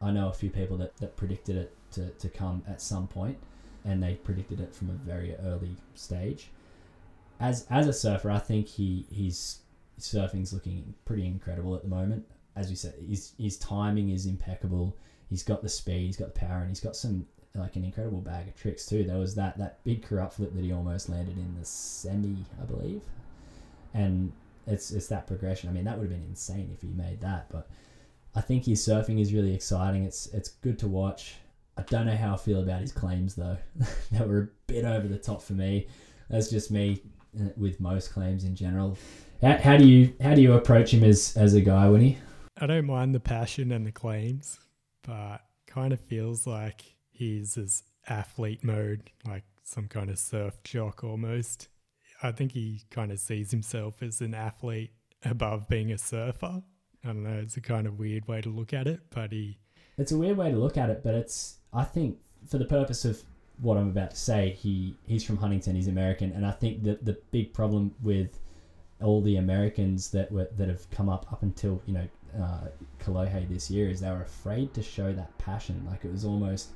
[0.00, 3.38] I know a few people that, that predicted it to, to come at some point,
[3.84, 6.50] and they predicted it from a very early stage.
[7.40, 9.58] As as a surfer, I think he his
[9.96, 12.24] surfing's looking pretty incredible at the moment.
[12.56, 14.96] As we said, his his timing is impeccable.
[15.30, 18.20] He's got the speed, he's got the power, and he's got some like an incredible
[18.20, 19.04] bag of tricks too.
[19.04, 22.64] There was that that big kerrupt flip that he almost landed in the semi, I
[22.64, 23.02] believe,
[23.94, 24.32] and
[24.68, 25.68] it's it's that progression.
[25.68, 27.68] I mean, that would have been insane if he made that, but
[28.34, 30.04] I think his surfing is really exciting.
[30.04, 31.34] It's it's good to watch.
[31.76, 33.56] I don't know how I feel about his claims though.
[34.12, 35.86] they were a bit over the top for me.
[36.28, 37.02] That's just me
[37.38, 38.98] uh, with most claims in general.
[39.40, 42.18] How, how do you how do you approach him as as a guy, Winnie?
[42.60, 44.58] I don't mind the passion and the claims,
[45.02, 51.04] but kind of feels like he's this athlete mode, like some kind of surf jock
[51.04, 51.68] almost.
[52.22, 54.92] I think he kind of sees himself as an athlete
[55.24, 56.62] above being a surfer.
[57.04, 59.58] I don't know, it's a kind of weird way to look at it, but he
[59.96, 63.04] It's a weird way to look at it, but it's I think for the purpose
[63.04, 63.22] of
[63.60, 67.04] what I'm about to say, he he's from Huntington, he's American, and I think that
[67.04, 68.38] the big problem with
[69.00, 72.08] all the Americans that were that have come up up until you know
[72.40, 72.68] uh,
[73.00, 75.86] Kolohe this year is they were afraid to show that passion.
[75.88, 76.70] Like it was almost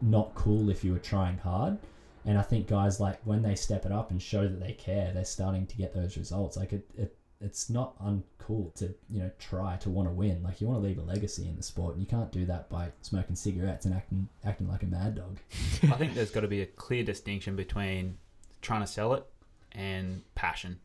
[0.00, 1.78] not cool if you were trying hard.
[2.26, 5.12] And I think guys like when they step it up and show that they care,
[5.12, 6.56] they're starting to get those results.
[6.56, 10.42] Like it, it it's not uncool to you know try to want to win.
[10.42, 12.68] Like you want to leave a legacy in the sport, and you can't do that
[12.68, 15.38] by smoking cigarettes and acting acting like a mad dog.
[15.84, 18.18] I think there's got to be a clear distinction between
[18.60, 19.24] trying to sell it
[19.72, 20.80] and passion.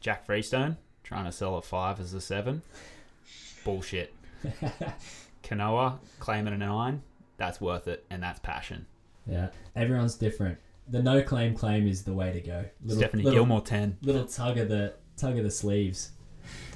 [0.00, 2.62] Jack Freestone trying to sell a five as a seven,
[3.64, 4.12] bullshit.
[5.42, 7.02] Kanoa claiming a nine,
[7.38, 8.86] that's worth it, and that's passion.
[9.28, 10.58] Yeah, everyone's different.
[10.88, 12.64] The no claim claim is the way to go.
[12.82, 16.12] Little, Stephanie little, Gilmore ten, little tug of the tug of the sleeves.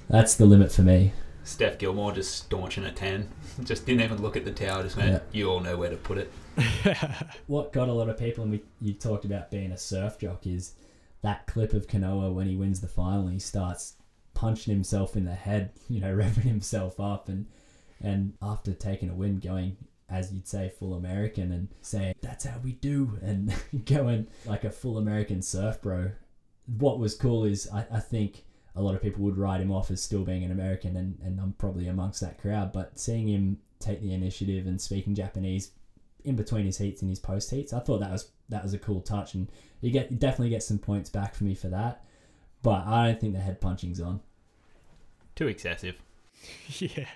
[0.08, 1.12] That's the limit for me.
[1.44, 3.28] Steph Gilmore just staunching at ten,
[3.64, 5.20] just didn't even look at the tower, just went, Yeah.
[5.32, 6.32] "You all know where to put it."
[7.46, 10.46] What got a lot of people, and we you talked about being a surf jock,
[10.46, 10.74] is
[11.22, 13.28] that clip of Kanoa when he wins the final.
[13.28, 13.94] He starts
[14.34, 17.46] punching himself in the head, you know, revving himself up, and
[18.00, 19.76] and after taking a win, going
[20.12, 23.54] as you'd say full American and saying that's how we do, and
[23.86, 26.12] going like a full American surf bro.
[26.78, 28.44] What was cool is I, I think
[28.74, 31.40] a lot of people would write him off as still being an American, and, and
[31.40, 32.72] I'm probably amongst that crowd.
[32.72, 35.72] But seeing him take the initiative and speaking Japanese
[36.24, 38.78] in between his heats and his post heats, I thought that was that was a
[38.78, 42.04] cool touch, and you get you definitely get some points back for me for that.
[42.62, 44.20] But I don't think the head punching's on.
[45.34, 45.96] Too excessive.
[46.78, 47.06] yeah.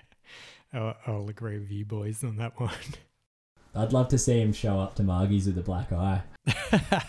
[0.73, 2.71] I'll, I'll agree with you boys on that one.
[3.75, 6.23] I'd love to see him show up to Margie's with a black eye.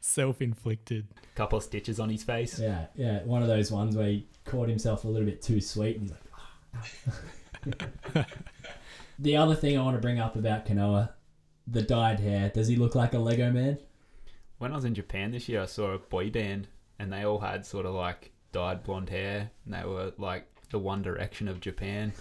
[0.00, 1.08] Self inflicted.
[1.34, 2.58] Couple of stitches on his face.
[2.58, 5.96] Yeah, yeah, one of those ones where he caught himself a little bit too sweet,
[5.96, 6.22] and he's like.
[8.14, 8.26] Ah.
[9.18, 11.10] the other thing I want to bring up about Kanoa,
[11.66, 12.50] the dyed hair.
[12.50, 13.78] Does he look like a Lego man?
[14.58, 17.38] When I was in Japan this year, I saw a boy band, and they all
[17.38, 21.60] had sort of like dyed blonde hair, and they were like the One Direction of
[21.60, 22.12] Japan.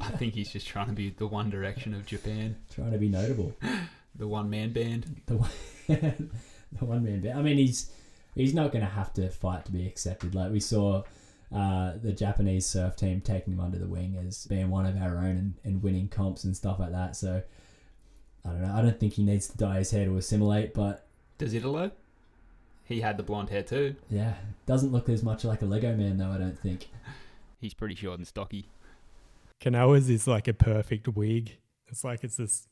[0.00, 3.08] I think he's just trying to be the One Direction of Japan, Trying to be
[3.08, 3.54] notable.
[4.16, 5.22] the one man band.
[5.26, 5.50] the one,
[5.88, 7.38] the one man band.
[7.38, 7.90] I mean, he's
[8.34, 10.34] he's not going to have to fight to be accepted.
[10.34, 11.02] Like we saw
[11.54, 15.18] uh, the Japanese surf team taking him under the wing as being one of our
[15.18, 17.16] own and, and winning comps and stuff like that.
[17.16, 17.42] So
[18.44, 18.74] I don't know.
[18.74, 21.06] I don't think he needs to dye his hair to assimilate, but
[21.38, 21.92] Does Italo?
[22.86, 23.96] He had the blonde hair too.
[24.10, 24.34] yeah,
[24.66, 26.30] doesn't look as much like a Lego man though.
[26.30, 26.88] I don't think.
[27.60, 28.66] He's pretty short and stocky.
[29.60, 31.56] Kanoa's is like a perfect wig.
[31.88, 32.68] It's like it's just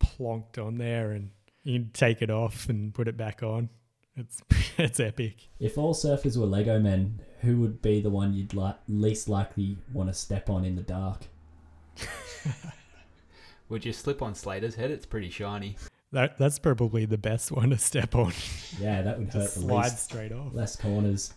[0.00, 1.30] plonked on there and
[1.62, 3.68] you can take it off and put it back on.
[4.16, 4.40] It's
[4.78, 5.48] it's epic.
[5.58, 9.76] If all surfers were Lego men, who would be the one you'd li- least likely
[9.92, 11.22] want to step on in the dark?
[13.68, 14.90] Would you slip on Slater's head?
[14.90, 15.76] It's pretty shiny.
[16.12, 18.32] That that's probably the best one to step on.
[18.80, 20.04] Yeah, that would hurt Just the slide least.
[20.04, 20.54] straight off.
[20.54, 21.34] Less corners.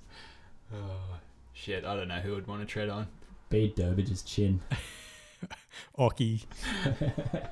[0.73, 1.17] Oh,
[1.53, 3.07] shit, I don't know who would want to tread on.
[3.49, 4.61] Bede Durbidge's chin.
[5.97, 6.45] Occy.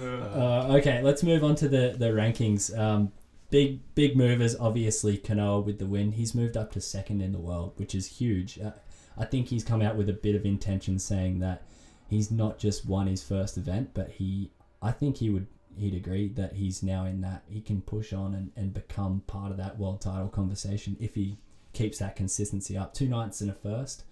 [0.00, 2.76] Uh, okay, let's move on to the the rankings.
[2.76, 3.12] Um,
[3.50, 6.10] big big movers, obviously Kanoa with the win.
[6.12, 8.58] He's moved up to second in the world, which is huge.
[8.58, 8.72] Uh,
[9.16, 11.62] I think he's come out with a bit of intention, saying that
[12.08, 14.50] he's not just won his first event, but he.
[14.82, 18.34] I think he would he'd agree that he's now in that he can push on
[18.34, 21.38] and, and become part of that world title conversation if he
[21.72, 22.94] keeps that consistency up.
[22.94, 24.04] Two nights and a first.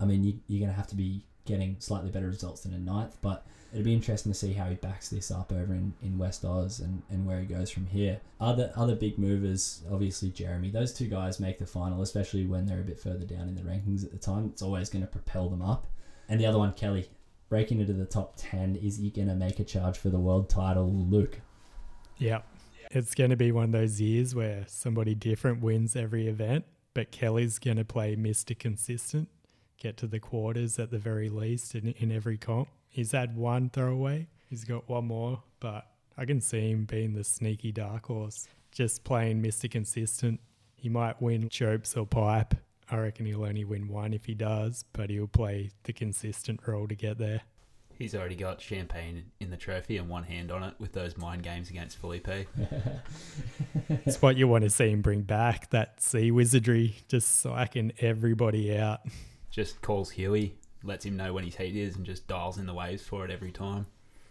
[0.00, 2.78] I mean, you, you're going to have to be getting slightly better results than a
[2.78, 6.18] ninth, but it'll be interesting to see how he backs this up over in, in
[6.18, 8.20] West Oz and, and where he goes from here.
[8.40, 10.70] Other other big movers, obviously Jeremy.
[10.70, 13.62] Those two guys make the final, especially when they're a bit further down in the
[13.62, 14.50] rankings at the time.
[14.52, 15.86] It's always going to propel them up.
[16.28, 17.08] And the other one, Kelly,
[17.48, 18.76] breaking into the top 10.
[18.76, 20.92] Is he going to make a charge for the world title?
[20.92, 21.40] Luke.
[22.18, 22.40] Yeah.
[22.90, 27.10] It's going to be one of those years where somebody different wins every event, but
[27.10, 28.56] Kelly's going to play Mr.
[28.56, 29.28] Consistent,
[29.78, 32.68] get to the quarters at the very least in, in every comp.
[32.88, 35.86] He's had one throwaway, he's got one more, but
[36.16, 39.70] I can see him being the sneaky dark horse, just playing Mr.
[39.70, 40.40] Consistent.
[40.74, 42.54] He might win chopes or pipe.
[42.90, 46.86] I reckon he'll only win one if he does, but he'll play the consistent role
[46.86, 47.42] to get there.
[47.98, 51.42] He's already got champagne in the trophy and one hand on it with those mind
[51.42, 52.28] games against Filipe.
[53.88, 58.76] It's what you want to see him bring back that sea wizardry, just psyching everybody
[58.76, 59.00] out.
[59.50, 62.74] Just calls Huey, lets him know when his heat is, and just dials in the
[62.74, 63.86] waves for it every time.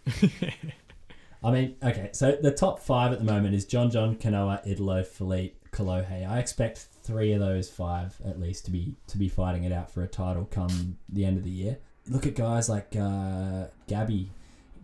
[1.43, 5.03] I mean, okay, so the top five at the moment is John John, Kanoa, Italo,
[5.03, 6.27] Filipe, Kolohe.
[6.27, 9.91] I expect three of those five at least to be to be fighting it out
[9.91, 11.77] for a title come the end of the year.
[12.07, 14.31] Look at guys like uh, Gabby.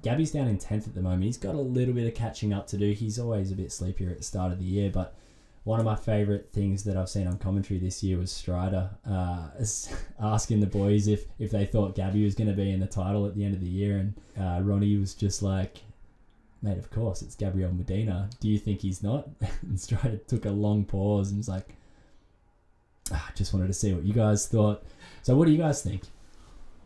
[0.03, 1.23] Gabby's down in tenth at the moment.
[1.23, 2.91] He's got a little bit of catching up to do.
[2.91, 5.15] He's always a bit sleepier at the start of the year, but
[5.63, 9.49] one of my favourite things that I've seen on commentary this year was Strider uh,
[10.19, 13.27] asking the boys if, if they thought Gabby was going to be in the title
[13.27, 15.77] at the end of the year, and uh, Ronnie was just like,
[16.61, 18.29] "Mate, of course it's Gabriel Medina.
[18.39, 19.29] Do you think he's not?"
[19.61, 21.75] and Strider took a long pause and was like,
[23.13, 24.83] I just wanted to see what you guys thought.
[25.21, 26.03] So, what do you guys think?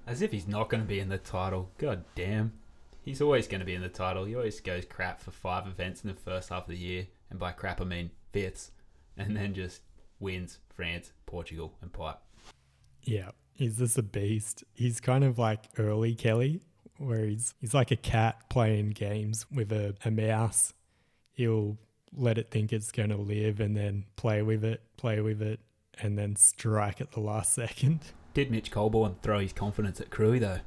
[0.07, 1.69] As if he's not going to be in the title.
[1.78, 2.53] God damn.
[3.01, 4.26] He's always going to be in the title.
[4.26, 7.07] He always goes crap for five events in the first half of the year.
[7.30, 8.71] And by crap, I mean fifths.
[9.17, 9.81] And then just
[10.19, 12.19] wins France, Portugal, and pipe.
[13.01, 14.65] Yeah, he's just a beast.
[14.73, 16.59] He's kind of like early Kelly,
[16.97, 20.73] where he's he's like a cat playing games with a, a mouse.
[21.31, 21.77] He'll
[22.13, 25.61] let it think it's going to live and then play with it, play with it,
[26.01, 28.01] and then strike at the last second.
[28.33, 30.59] Did Mitch Colborne throw his confidence at Cruey, though?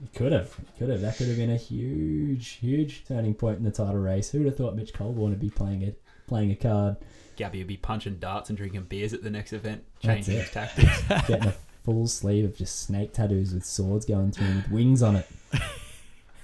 [0.00, 1.00] He could have, could have.
[1.00, 4.30] That could have been a huge, huge turning point in the title race.
[4.30, 6.96] Who would have thought Mitch Colborne would be playing it, playing a card,
[7.36, 11.02] Gabby would be punching darts and drinking beers at the next event, changing his tactics.
[11.28, 11.54] getting a
[11.84, 15.28] full sleeve of just snake tattoos with swords going through 'em with wings on it.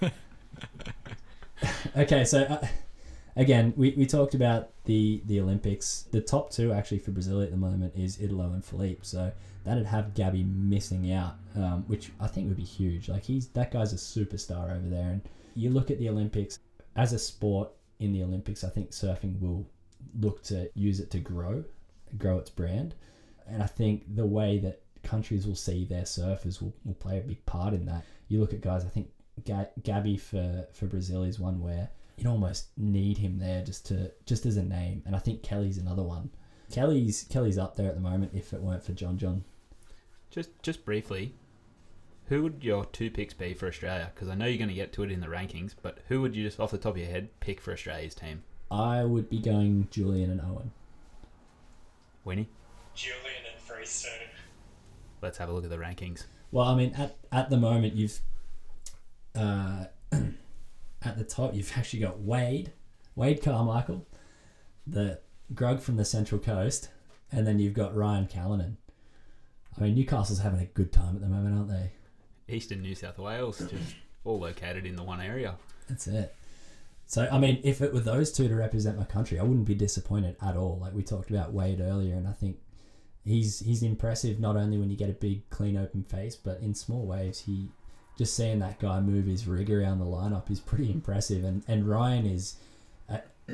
[1.97, 2.67] okay, so uh,
[3.37, 6.07] again, we, we talked about the the Olympics.
[6.13, 9.05] The top two actually for Brazil at the moment is Italo and Filipe.
[9.05, 9.33] So
[9.65, 13.09] that'd have Gabby missing out, um, which I think would be huge.
[13.09, 15.11] Like he's that guy's a superstar over there.
[15.11, 15.23] And
[15.55, 16.59] you look at the Olympics
[16.97, 17.71] as a sport
[18.03, 18.65] in the Olympics.
[18.65, 19.67] I think surfing will
[20.19, 21.65] look to use it to grow,
[22.19, 22.95] grow its brand.
[23.47, 27.23] And I think the way that countries will see their surfers will, will play a
[27.23, 28.05] big part in that.
[28.29, 29.11] You look at guys, I think
[29.45, 34.11] Ga- Gabby for, for Brazil is one where you'd almost need him there just to
[34.27, 35.03] just as a name.
[35.07, 36.31] And I think Kelly's another one.
[36.71, 39.45] Kelly's Kelly's up there at the moment if it weren't for John John.
[40.31, 41.35] just, just briefly,
[42.33, 44.11] who would your two picks be for Australia?
[44.15, 46.35] Because I know you're going to get to it in the rankings, but who would
[46.35, 48.43] you just off the top of your head pick for Australia's team?
[48.71, 50.71] I would be going Julian and Owen.
[52.25, 52.49] Winnie,
[52.95, 54.31] Julian and Freestone.
[55.21, 56.25] let's have a look at the rankings.
[56.53, 58.19] Well, I mean, at, at the moment, you've
[59.35, 59.85] uh,
[61.03, 62.73] at the top, you've actually got Wade,
[63.15, 64.07] Wade Carmichael,
[64.87, 65.21] the
[65.53, 66.89] Grug from the Central Coast,
[67.31, 68.77] and then you've got Ryan Callinan.
[69.77, 71.93] I mean, Newcastle's having a good time at the moment, aren't they?
[72.49, 75.57] Eastern New South Wales, just all located in the one area.
[75.89, 76.35] That's it.
[77.07, 79.75] So, I mean, if it were those two to represent my country, I wouldn't be
[79.75, 80.79] disappointed at all.
[80.81, 82.59] Like we talked about Wade earlier, and I think
[83.25, 86.75] he's he's impressive not only when you get a big, clean, open face, but in
[86.75, 87.41] small waves.
[87.41, 87.69] He
[88.17, 91.45] just seeing that guy move his rig around the lineup is pretty impressive.
[91.45, 92.57] And and Ryan is,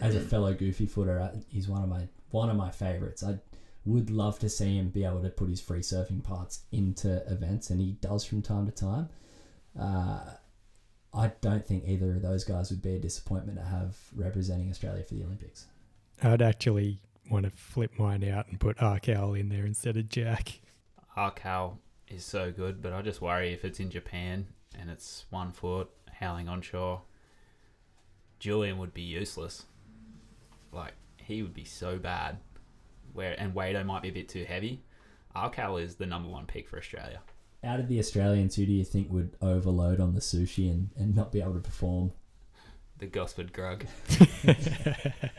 [0.00, 3.22] as a fellow goofy footer, uh, he's one of my one of my favorites.
[3.22, 3.38] I
[3.88, 7.70] would love to see him be able to put his free surfing parts into events,
[7.70, 9.08] and he does from time to time.
[9.78, 10.20] Uh,
[11.14, 15.02] I don't think either of those guys would be a disappointment to have representing Australia
[15.04, 15.66] for the Olympics.
[16.22, 20.60] I'd actually want to flip mine out and put Arkell in there instead of Jack.
[21.16, 21.78] Arkau
[22.08, 24.46] is so good, but I just worry if it's in Japan
[24.78, 27.02] and it's one foot howling onshore.
[28.38, 29.64] Julian would be useless.
[30.72, 32.38] Like he would be so bad.
[33.12, 34.82] Where and Wado might be a bit too heavy.
[35.36, 37.20] Arkau is the number one pick for Australia.
[37.64, 41.14] Out of the Australians, who do you think would overload on the sushi and, and
[41.14, 42.12] not be able to perform?
[42.98, 43.86] The Gosford Grug.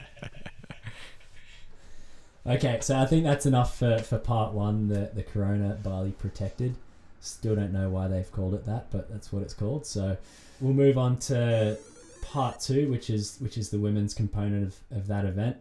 [2.50, 6.76] Okay, so I think that's enough for, for part one, the, the Corona Bali Protected.
[7.22, 9.86] Still don't know why they've called it that, but that's what it's called.
[9.86, 10.18] So
[10.60, 11.78] we'll move on to
[12.24, 15.58] part two, which is which is the women's component of, of that event.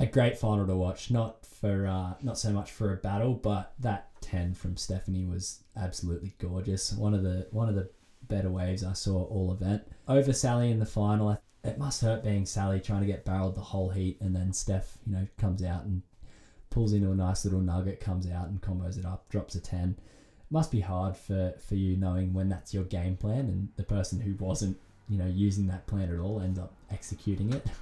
[0.00, 3.72] A great final to watch, not for uh, not so much for a battle, but
[3.78, 6.92] that ten from Stephanie was absolutely gorgeous.
[6.92, 7.88] One of the one of the
[8.28, 9.82] better waves I saw all event.
[10.08, 13.60] Over Sally in the final, it must hurt being Sally trying to get barreled the
[13.60, 16.02] whole heat, and then Steph, you know, comes out and
[16.70, 19.96] pulls into a nice little nugget, comes out and combos it up, drops a ten.
[20.50, 24.20] Must be hard for for you knowing when that's your game plan, and the person
[24.20, 24.76] who wasn't,
[25.08, 27.66] you know, using that plan at all ends up executing it.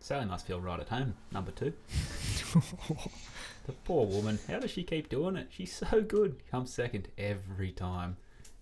[0.00, 1.14] Sally must feel right at home.
[1.32, 1.72] Number two.
[3.66, 4.38] the poor woman.
[4.48, 5.48] How does she keep doing it?
[5.50, 6.36] She's so good.
[6.50, 8.16] Comes second every time.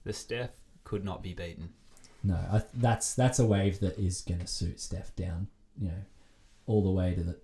[0.05, 0.51] The Steph
[0.85, 1.71] could not be beaten.
[2.23, 5.49] No, I, that's that's a wave that is going to suit Steph down,
[5.81, 6.03] you know,
[6.67, 7.37] all the way to the,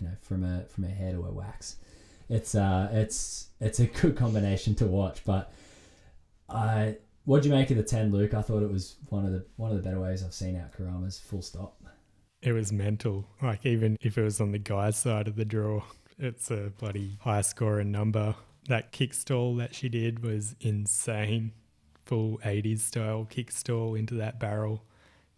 [0.00, 1.76] you know, from a from a hair to a wax.
[2.28, 5.24] It's uh, it's it's a good combination to watch.
[5.24, 5.52] But
[6.48, 8.34] I, what do you make of the ten, Luke?
[8.34, 10.72] I thought it was one of the one of the better waves I've seen out
[10.72, 11.20] Keramas.
[11.20, 11.76] Full stop.
[12.42, 13.26] It was mental.
[13.42, 15.82] Like even if it was on the guy's side of the draw,
[16.18, 18.34] it's a bloody high scoring number.
[18.68, 21.52] That kick stall that she did was insane.
[22.06, 24.84] Full 80s style kick stall into that barrel.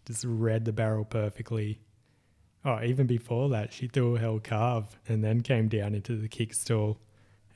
[0.07, 1.80] Just read the barrel perfectly.
[2.64, 6.28] Oh, even before that, she threw a held carve and then came down into the
[6.28, 6.98] kick stall.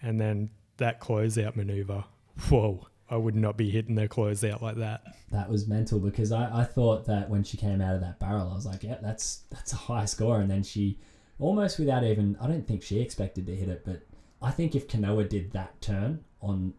[0.02, 2.04] And then that closeout maneuver.
[2.48, 2.88] Whoa.
[3.08, 5.02] I would not be hitting their clothes out like that.
[5.30, 8.50] That was mental because I, I thought that when she came out of that barrel,
[8.50, 10.40] I was like, yeah, that's that's a high score.
[10.40, 10.98] And then she,
[11.38, 14.02] almost without even, I don't think she expected to hit it, but
[14.42, 16.74] I think if Kanoa did that turn on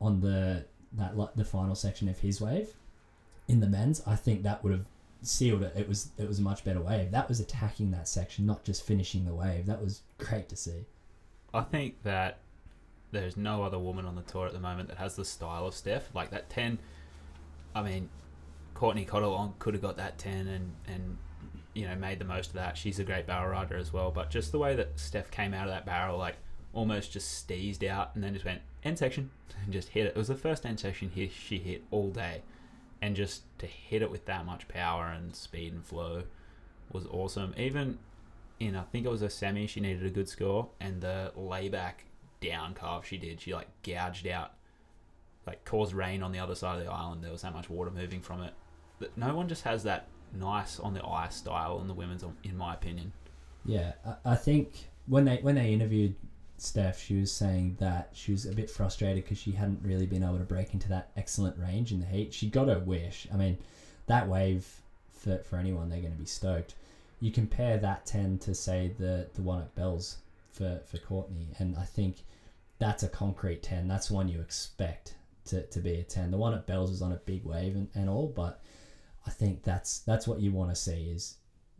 [0.00, 2.68] on the that the final section of his wave
[3.48, 4.86] in the men's, I think that would have
[5.22, 5.72] sealed it.
[5.76, 7.10] It was it was a much better wave.
[7.10, 9.66] That was attacking that section, not just finishing the wave.
[9.66, 10.84] That was great to see.
[11.54, 12.38] I think that
[13.12, 15.74] there's no other woman on the tour at the moment that has the style of
[15.74, 16.14] Steph.
[16.14, 16.78] Like that 10,
[17.74, 18.08] I mean,
[18.74, 21.18] Courtney Conlogue could have got that 10 and, and,
[21.74, 22.76] you know, made the most of that.
[22.76, 24.10] She's a great barrel rider as well.
[24.10, 26.36] But just the way that Steph came out of that barrel, like
[26.72, 29.30] almost just steezed out and then just went end section
[29.64, 30.10] and just hit it.
[30.10, 32.42] It was the first end section he, she hit all day.
[33.02, 36.22] And just to hit it with that much power and speed and flow
[36.92, 37.52] was awesome.
[37.58, 37.98] Even
[38.60, 42.04] in I think it was a semi, she needed a good score, and the layback
[42.42, 44.52] down carve she did, she like gouged out,
[45.46, 47.22] like caused rain on the other side of the island.
[47.22, 48.52] There was that much water moving from it.
[48.98, 52.56] But no one just has that nice on the ice style in the women's, in
[52.56, 53.12] my opinion.
[53.64, 56.14] Yeah, I, I think when they when they interviewed
[56.58, 60.22] Steph, she was saying that she was a bit frustrated because she hadn't really been
[60.22, 62.32] able to break into that excellent range in the heat.
[62.32, 63.26] She got her wish.
[63.32, 63.58] I mean,
[64.06, 64.80] that wave
[65.12, 66.74] for for anyone, they're going to be stoked.
[67.20, 70.18] You compare that ten to say the the one at Bells
[70.52, 72.24] for for Courtney, and I think
[72.82, 73.86] that's a concrete ten.
[73.86, 75.14] That's one you expect
[75.44, 76.32] to, to be a ten.
[76.32, 78.60] The one at Bells is on a big wave and, and all, but
[79.24, 81.36] I think that's that's what you want to see is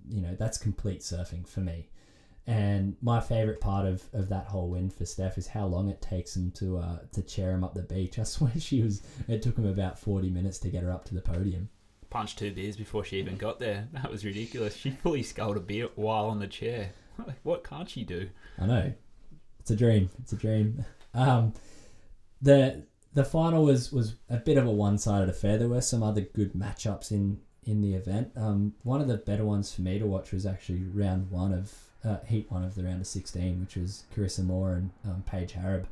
[0.08, 1.88] you know that's complete surfing for me.
[2.46, 6.02] And my favorite part of, of that whole win for Steph is how long it
[6.02, 8.20] takes him to uh, to chair him up the beach.
[8.20, 9.02] I swear she was.
[9.26, 11.68] It took him about forty minutes to get her up to the podium.
[12.10, 13.88] Punched two beers before she even got there.
[13.92, 14.76] That was ridiculous.
[14.76, 16.90] She fully sculled a beer while on the chair.
[17.18, 18.30] Like, what can't she do?
[18.58, 18.92] I know.
[19.62, 20.10] It's a dream.
[20.18, 20.84] It's a dream.
[21.14, 21.54] Um,
[22.40, 22.82] the
[23.14, 25.56] the final was was a bit of a one sided affair.
[25.56, 28.32] There were some other good matchups in in the event.
[28.36, 31.72] Um, one of the better ones for me to watch was actually round one of
[32.04, 35.52] uh, heat one of the round of sixteen, which was Carissa Moore and um, Paige
[35.52, 35.86] Hareb.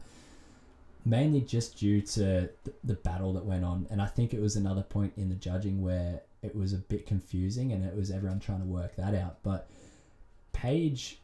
[1.04, 4.56] Mainly just due to the, the battle that went on, and I think it was
[4.56, 8.40] another point in the judging where it was a bit confusing, and it was everyone
[8.40, 9.36] trying to work that out.
[9.44, 9.70] But
[10.52, 11.20] Paige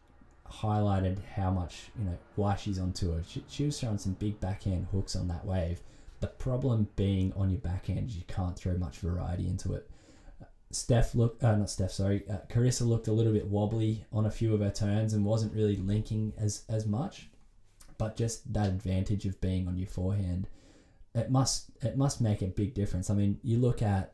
[0.51, 3.23] highlighted how much you know why she's on tour.
[3.27, 5.81] She, she was throwing some big backhand hooks on that wave.
[6.21, 9.89] The problem being on your backhand you can't throw much variety into it.
[10.71, 14.31] Steph looked, uh, not Steph, sorry, uh, Carissa looked a little bit wobbly on a
[14.31, 17.29] few of her turns and wasn't really linking as as much.
[17.99, 20.49] But just that advantage of being on your forehand,
[21.15, 23.11] it must it must make a big difference.
[23.11, 24.13] I mean, you look at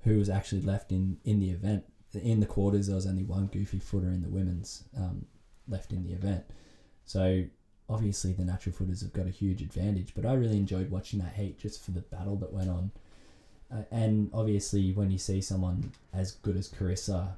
[0.00, 2.86] who was actually left in in the event in the quarters.
[2.86, 5.26] There was only one goofy footer in the women's um,
[5.70, 6.44] left in the event.
[7.04, 7.44] So
[7.88, 10.12] obviously the natural footers have got a huge advantage.
[10.14, 12.90] But I really enjoyed watching that heat just for the battle that went on.
[13.72, 17.28] Uh, and obviously when you see someone as good as Carissa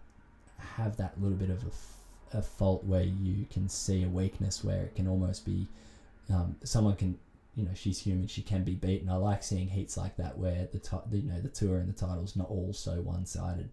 [0.76, 1.96] have that little bit of a, f-
[2.34, 5.66] a fault where you can see a weakness where it can almost be
[6.32, 7.18] um, someone can
[7.54, 10.68] you know she's human she can be beaten i like seeing heats like that where
[10.72, 10.78] the,
[11.10, 13.68] the you know the tour and the title's not all so one-sided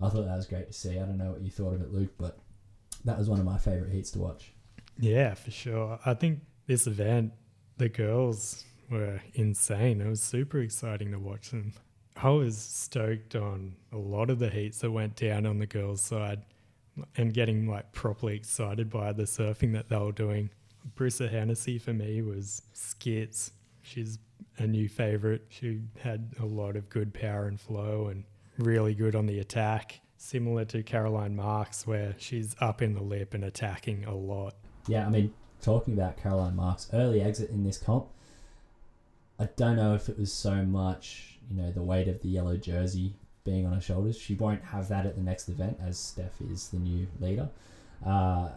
[0.00, 1.92] i thought that was great to see i don't know what you thought of it
[1.92, 2.38] luke but
[3.04, 4.52] that was one of my favorite heats to watch
[4.98, 5.98] Yeah, for sure.
[6.04, 7.32] I think this event,
[7.76, 10.00] the girls were insane.
[10.00, 11.72] It was super exciting to watch them.
[12.16, 16.00] I was stoked on a lot of the heats that went down on the girls'
[16.00, 16.42] side
[17.16, 20.50] and getting like properly excited by the surfing that they were doing.
[20.96, 23.50] Brisa Hennessy for me was skits.
[23.82, 24.18] She's
[24.58, 25.46] a new favorite.
[25.48, 28.24] She had a lot of good power and flow and
[28.58, 30.00] really good on the attack.
[30.24, 34.54] Similar to Caroline Marks, where she's up in the lip and attacking a lot.
[34.88, 38.06] Yeah, I mean, talking about Caroline Marks, early exit in this comp,
[39.38, 42.56] I don't know if it was so much, you know, the weight of the yellow
[42.56, 43.12] jersey
[43.44, 44.18] being on her shoulders.
[44.18, 47.50] She won't have that at the next event as Steph is the new leader.
[48.04, 48.48] Uh,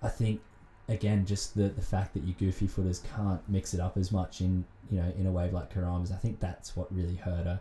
[0.00, 0.40] I think,
[0.88, 4.40] again, just the, the fact that you goofy footers can't mix it up as much
[4.42, 7.60] in, you know, in a wave like Keramas, I think that's what really hurt her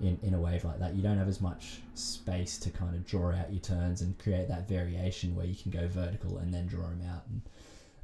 [0.00, 0.94] in, in a wave like that.
[0.94, 4.48] You don't have as much space to kind of draw out your turns and create
[4.48, 7.42] that variation where you can go vertical and then draw them out and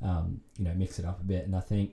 [0.03, 1.45] um, you know mix it up a bit.
[1.45, 1.93] And I think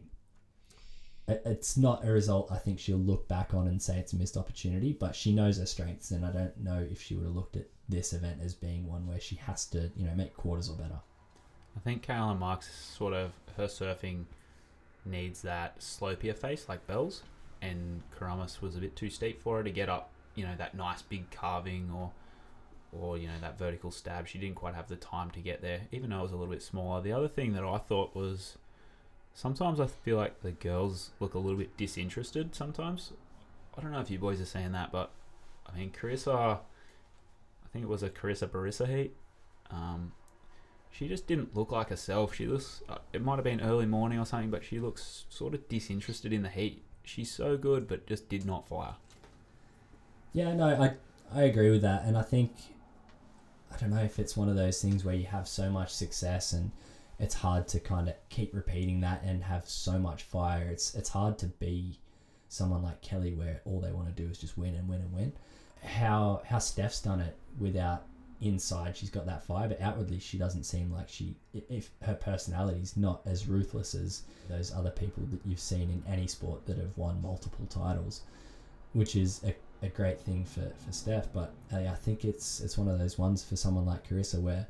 [1.27, 4.17] it, it's not a result I think she'll look back on and say it's a
[4.17, 7.35] missed opportunity, but she knows her strengths, and I don't know if she would have
[7.35, 10.69] looked at this event as being one where she has to you know make quarters
[10.69, 10.99] or better.
[11.75, 14.25] I think Caroline Marks sort of her surfing
[15.05, 17.23] needs that slopier face like Bell's,
[17.61, 20.09] and Keramas was a bit too steep for her to get up.
[20.35, 22.11] You know that nice big carving or
[22.91, 24.27] or you know that vertical stab.
[24.27, 26.53] She didn't quite have the time to get there, even though it was a little
[26.53, 27.01] bit smaller.
[27.01, 28.57] The other thing that I thought was
[29.33, 32.55] sometimes I feel like the girls look a little bit disinterested.
[32.55, 33.13] Sometimes
[33.77, 35.11] I don't know if you boys are saying that, but
[35.67, 39.15] I mean Carissa, I think it was a Carissa Barissa heat.
[39.69, 40.11] Um,
[40.91, 42.35] she just didn't look like herself.
[42.35, 42.83] She looks.
[42.89, 46.33] Uh, it might have been early morning or something, but she looks sort of disinterested
[46.33, 46.83] in the heat.
[47.03, 48.95] She's so good, but just did not fire.
[50.33, 50.93] Yeah, no, I
[51.33, 52.51] I agree with that, and I think
[53.73, 56.53] I don't know if it's one of those things where you have so much success
[56.53, 56.71] and
[57.19, 60.67] it's hard to kind of keep repeating that and have so much fire.
[60.69, 61.99] It's it's hard to be
[62.49, 65.13] someone like Kelly where all they want to do is just win and win and
[65.13, 65.33] win.
[65.83, 68.03] How how Steph's done it without
[68.41, 72.97] inside she's got that fire, but outwardly she doesn't seem like she if her personality's
[72.97, 76.97] not as ruthless as those other people that you've seen in any sport that have
[76.97, 78.21] won multiple titles,
[78.93, 81.31] which is a, a great thing for, for Steph.
[81.31, 84.67] But uh, I think it's it's one of those ones for someone like Carissa where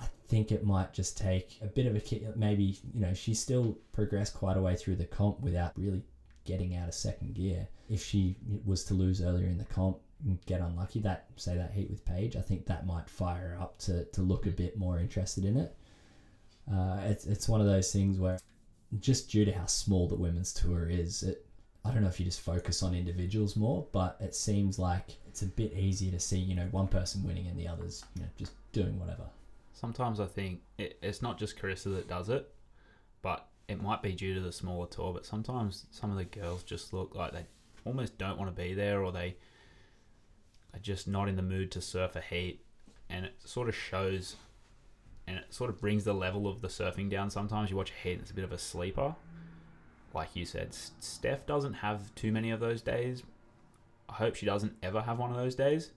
[0.00, 2.34] I think it might just take a bit of a kick.
[2.34, 6.02] Maybe you know she still progressed quite a way through the comp without really
[6.44, 7.68] getting out of second gear.
[7.90, 9.98] If she was to lose earlier in the comp,
[10.46, 14.04] get unlucky, that say that heat with Paige, I think that might fire up to,
[14.06, 15.74] to look a bit more interested in it.
[16.72, 18.38] Uh, it's it's one of those things where
[19.00, 21.46] just due to how small the women's tour is, it
[21.84, 25.42] I don't know if you just focus on individuals more, but it seems like it's
[25.42, 28.28] a bit easier to see you know one person winning and the others you know
[28.36, 29.24] just doing whatever.
[29.72, 32.48] Sometimes I think it, it's not just Carissa that does it,
[33.22, 35.12] but it might be due to the smaller tour.
[35.12, 37.46] But sometimes some of the girls just look like they
[37.84, 39.36] almost don't want to be there, or they
[40.74, 42.64] are just not in the mood to surf a heat,
[43.08, 44.36] and it sort of shows,
[45.26, 47.30] and it sort of brings the level of the surfing down.
[47.30, 49.14] Sometimes you watch a heat, and it's a bit of a sleeper.
[50.14, 53.22] Like you said, Steph doesn't have too many of those days.
[54.08, 55.92] I hope she doesn't ever have one of those days.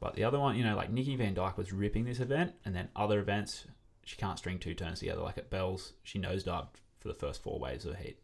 [0.00, 2.74] But the other one, you know, like Nikki Van Dijk was ripping this event, and
[2.74, 3.66] then other events,
[4.04, 5.22] she can't string two turns together.
[5.22, 8.18] Like at Bells, she nosedived for the first four waves of heat.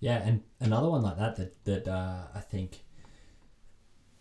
[0.00, 2.82] Yeah, and another one like that that that uh, I think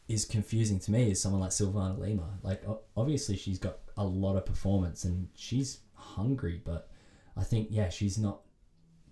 [0.07, 2.39] is confusing to me is someone like Silvana Lima.
[2.41, 2.63] Like
[2.95, 6.89] obviously she's got a lot of performance and she's hungry, but
[7.35, 8.41] I think yeah she's not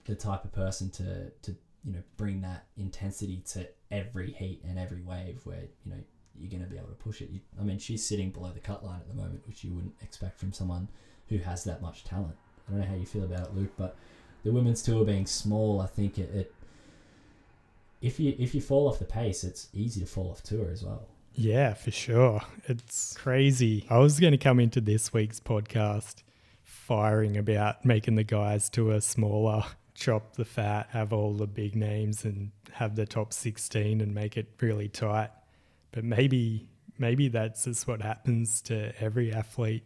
[0.06, 4.80] the type of person to to you know bring that intensity to every heat and
[4.80, 6.00] every wave where you know
[6.38, 7.30] you're going to be able to push it.
[7.30, 9.96] You, I mean she's sitting below the cut line at the moment, which you wouldn't
[10.02, 10.88] expect from someone
[11.28, 12.36] who has that much talent.
[12.68, 13.96] I don't know how you feel about it, Luke, but
[14.44, 16.55] the women's tour being small, I think it, it
[18.06, 20.84] if you if you fall off the pace, it's easy to fall off tour as
[20.84, 21.08] well.
[21.34, 22.42] Yeah, for sure.
[22.66, 23.86] It's crazy.
[23.90, 26.24] I was going to come into this week's podcast
[26.64, 31.76] firing about making the guys to a smaller, chop the fat, have all the big
[31.76, 35.32] names and have the top 16 and make it really tight.
[35.92, 39.84] But maybe maybe that's just what happens to every athlete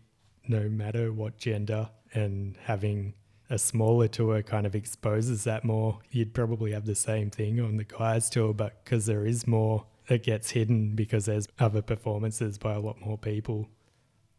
[0.47, 3.13] no matter what gender and having
[3.50, 6.00] a smaller tour kind of exposes that more.
[6.12, 9.86] You'd probably have the same thing on the guys tour, but because there is more,
[10.08, 13.68] it gets hidden because there's other performances by a lot more people.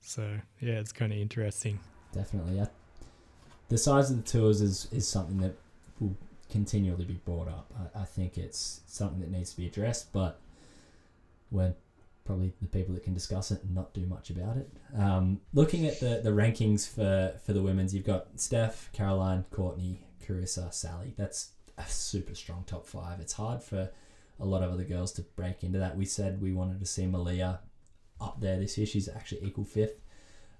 [0.00, 1.80] So yeah, it's kind of interesting.
[2.12, 2.62] Definitely.
[3.68, 5.54] The size of the tours is is something that
[6.00, 6.16] will
[6.50, 7.72] continually be brought up.
[7.94, 10.40] I, I think it's something that needs to be addressed, but
[11.50, 11.74] we're
[12.30, 14.70] probably the people that can discuss it and not do much about it.
[14.96, 20.06] Um, looking at the, the rankings for, for the women's, you've got Steph, Caroline, Courtney,
[20.24, 21.12] Carissa, Sally.
[21.18, 23.18] That's a super strong top five.
[23.18, 23.90] It's hard for
[24.38, 25.96] a lot of other girls to break into that.
[25.96, 27.58] We said we wanted to see Malia
[28.20, 28.86] up there this year.
[28.86, 30.00] She's actually equal fifth,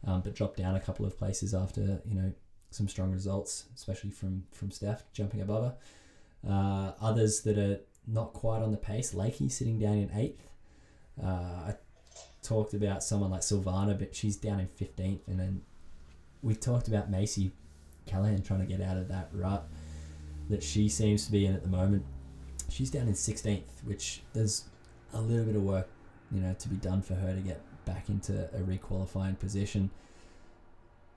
[0.04, 2.32] um, but dropped down a couple of places after you know
[2.72, 5.74] some strong results, especially from from Steph jumping above her.
[6.50, 9.14] Uh, others that are not quite on the pace.
[9.14, 10.49] Lakey sitting down in eighth.
[11.22, 11.74] Uh, I
[12.42, 15.62] talked about someone like Silvana, but she's down in fifteenth, and then
[16.42, 17.52] we talked about Macy
[18.06, 19.68] Callaghan trying to get out of that rut
[20.48, 22.04] that she seems to be in at the moment.
[22.68, 24.64] She's down in sixteenth, which there's
[25.12, 25.88] a little bit of work,
[26.32, 29.90] you know, to be done for her to get back into a requalifying position.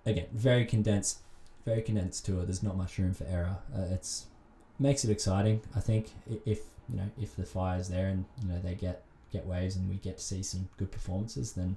[0.05, 1.19] Again, very condensed,
[1.65, 2.43] very condensed tour.
[2.43, 3.57] There's not much room for error.
[3.73, 4.25] Uh, it's
[4.79, 5.61] makes it exciting.
[5.75, 6.11] I think
[6.45, 9.03] if you know if the fire's there and you know they get
[9.33, 11.75] get waves and we get to see some good performances, then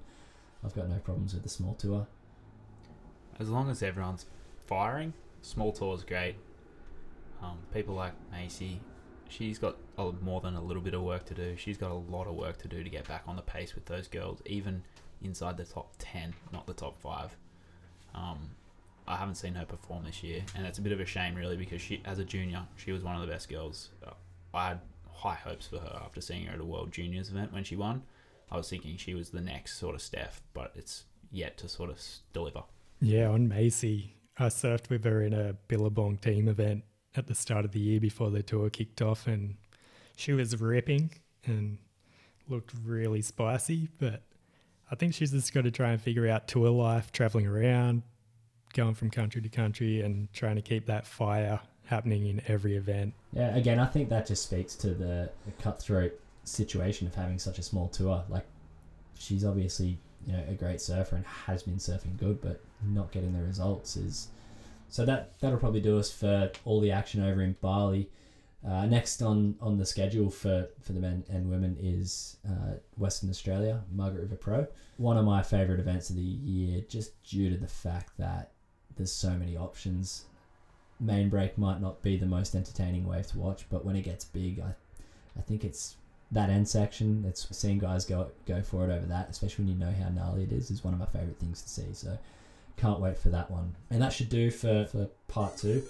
[0.65, 2.07] I've got no problems with the small tour.
[3.41, 4.27] As long as everyone's
[4.67, 6.37] firing, small tour is great.
[7.43, 8.81] Um, people like Macy,
[9.29, 11.57] she's got a, more than a little bit of work to do.
[11.57, 13.87] She's got a lot of work to do to get back on the pace with
[13.87, 14.83] those girls, even
[15.23, 17.37] inside the top 10, not the top 5.
[18.15, 18.51] Um,
[19.09, 21.57] I haven't seen her perform this year, and it's a bit of a shame, really,
[21.57, 23.91] because she, as a junior, she was one of the best girls.
[24.05, 24.13] Uh,
[24.55, 24.77] I
[25.17, 28.03] high hopes for her after seeing her at a World Juniors event when she won.
[28.51, 31.91] I was thinking she was the next sort of Steph, but it's yet to sort
[31.91, 32.01] of
[32.33, 32.63] deliver.
[33.01, 36.85] Yeah, on Macy, I surfed with her in a Billabong team event
[37.17, 39.57] at the start of the year before the tour kicked off, and
[40.17, 41.11] she was ripping
[41.45, 41.79] and
[42.49, 43.89] looked really spicy.
[43.99, 44.23] But
[44.91, 48.03] I think she's just got to try and figure out tour life, traveling around,
[48.75, 53.15] going from country to country, and trying to keep that fire happening in every event.
[53.33, 57.59] Yeah, again, I think that just speaks to the, the cutthroat situation of having such
[57.59, 58.25] a small tour.
[58.29, 58.47] Like,
[59.19, 63.33] she's obviously you know a great surfer and has been surfing good, but not getting
[63.33, 64.29] the results is.
[64.89, 68.09] So that that'll probably do us for all the action over in Bali.
[68.67, 73.31] Uh, next on, on the schedule for, for the men and women is uh, Western
[73.31, 74.67] Australia, Margaret River Pro.
[74.97, 78.51] One of my favourite events of the year, just due to the fact that
[78.97, 80.25] there's so many options.
[80.99, 84.25] Main break might not be the most entertaining wave to watch, but when it gets
[84.25, 84.75] big, I,
[85.39, 85.97] I think it's
[86.33, 87.25] that end section.
[87.27, 90.45] It's seeing guys go go for it over that, especially when you know how gnarly
[90.45, 91.93] it is, is one of my favourite things to see.
[91.93, 92.19] So
[92.77, 93.75] can't wait for that one.
[93.91, 95.83] And that should do for, for part two.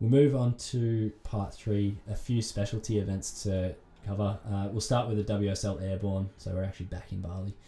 [0.00, 3.74] We'll move on to part three, a few specialty events to
[4.06, 4.38] cover.
[4.50, 7.54] Uh, we'll start with the WSL Airborne, so we're actually back in Bali.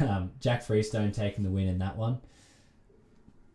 [0.00, 2.20] Um, Jack Freestone taking the win in that one.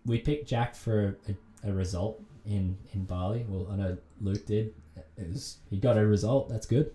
[0.06, 3.46] We picked Jack for a, a result in, in Bali.
[3.48, 4.74] Well, I know Luke did.
[5.18, 6.50] It was he got a result.
[6.50, 6.92] That's good.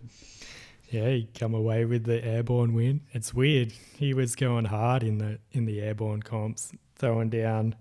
[0.90, 3.00] Yeah, he come away with the airborne win.
[3.12, 3.72] It's weird.
[3.96, 7.74] He was going hard in the in the airborne comps, throwing down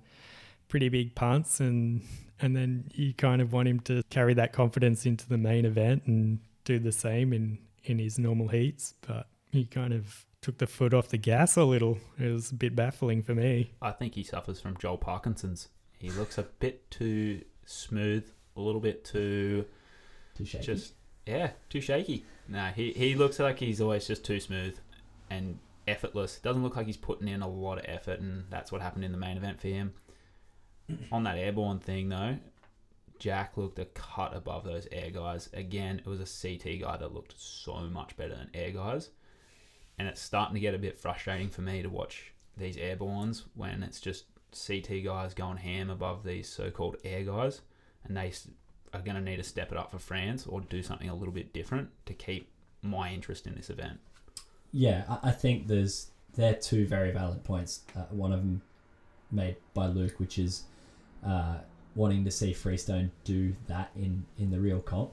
[0.67, 2.01] pretty big punts and
[2.39, 6.03] and then you kind of want him to carry that confidence into the main event
[6.05, 10.67] and do the same in in his normal heats, but he kind of took the
[10.67, 11.97] foot off the gas a little.
[12.19, 13.71] It was a bit baffling for me.
[13.81, 15.69] I think he suffers from Joel Parkinson's.
[15.99, 19.65] He looks a bit too smooth, a little bit too
[20.35, 20.65] Too shaky.
[20.65, 20.93] just
[21.25, 22.25] yeah, too shaky.
[22.47, 24.77] No, he he looks like he's always just too smooth
[25.29, 26.37] and effortless.
[26.39, 29.11] Doesn't look like he's putting in a lot of effort, and that's what happened in
[29.11, 29.93] the main event for him.
[31.11, 32.37] On that airborne thing though,
[33.17, 35.49] Jack looked a cut above those air guys.
[35.53, 39.09] Again, it was a CT guy that looked so much better than air guys,
[39.97, 43.81] and it's starting to get a bit frustrating for me to watch these airbornes when
[43.81, 47.61] it's just CT guys going ham above these so-called air guys,
[48.05, 48.33] and they
[48.93, 51.33] are going to need to step it up for France or do something a little
[51.33, 52.49] bit different to keep
[52.81, 53.99] my interest in this event.
[54.71, 57.81] Yeah, I, think there's they're two very valid points.
[57.95, 58.61] Uh, one of them
[59.31, 60.63] made by Luke, which is
[61.25, 61.57] uh,
[61.95, 65.11] wanting to see Freestone do that in in the real comp.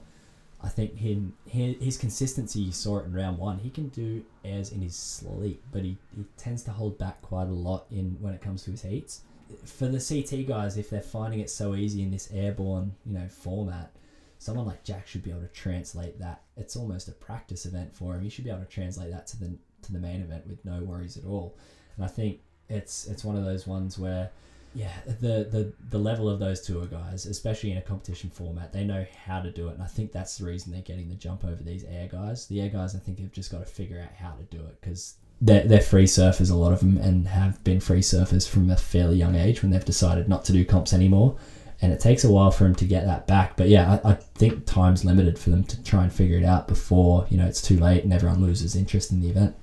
[0.62, 2.60] I think him his, his consistency.
[2.60, 3.58] You saw it in round one.
[3.58, 7.48] He can do airs in his sleep, but he, he tends to hold back quite
[7.48, 9.22] a lot in when it comes to his heats.
[9.64, 13.28] For the CT guys, if they're finding it so easy in this airborne, you know,
[13.28, 13.92] format,
[14.38, 16.42] someone like Jack should be able to translate that.
[16.56, 18.22] It's almost a practice event for him.
[18.22, 20.82] He should be able to translate that to the to the main event with no
[20.82, 21.56] worries at all.
[21.96, 24.30] And I think it's it's one of those ones where
[24.74, 28.84] yeah, the, the the level of those tour guys, especially in a competition format, they
[28.84, 31.44] know how to do it, and I think that's the reason they're getting the jump
[31.44, 32.46] over these air guys.
[32.46, 34.80] The air guys, I think, have just got to figure out how to do it
[34.80, 38.70] because they're, they're free surfers, a lot of them, and have been free surfers from
[38.70, 41.36] a fairly young age when they've decided not to do comps anymore.
[41.82, 43.56] And it takes a while for them to get that back.
[43.56, 46.68] But yeah, I, I think time's limited for them to try and figure it out
[46.68, 49.56] before you know it's too late and everyone loses interest in the event.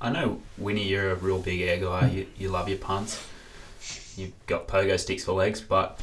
[0.00, 2.08] I know, Winnie, you're a real big air guy.
[2.08, 3.26] You, you love your punts.
[4.16, 6.00] You've got pogo sticks for legs, but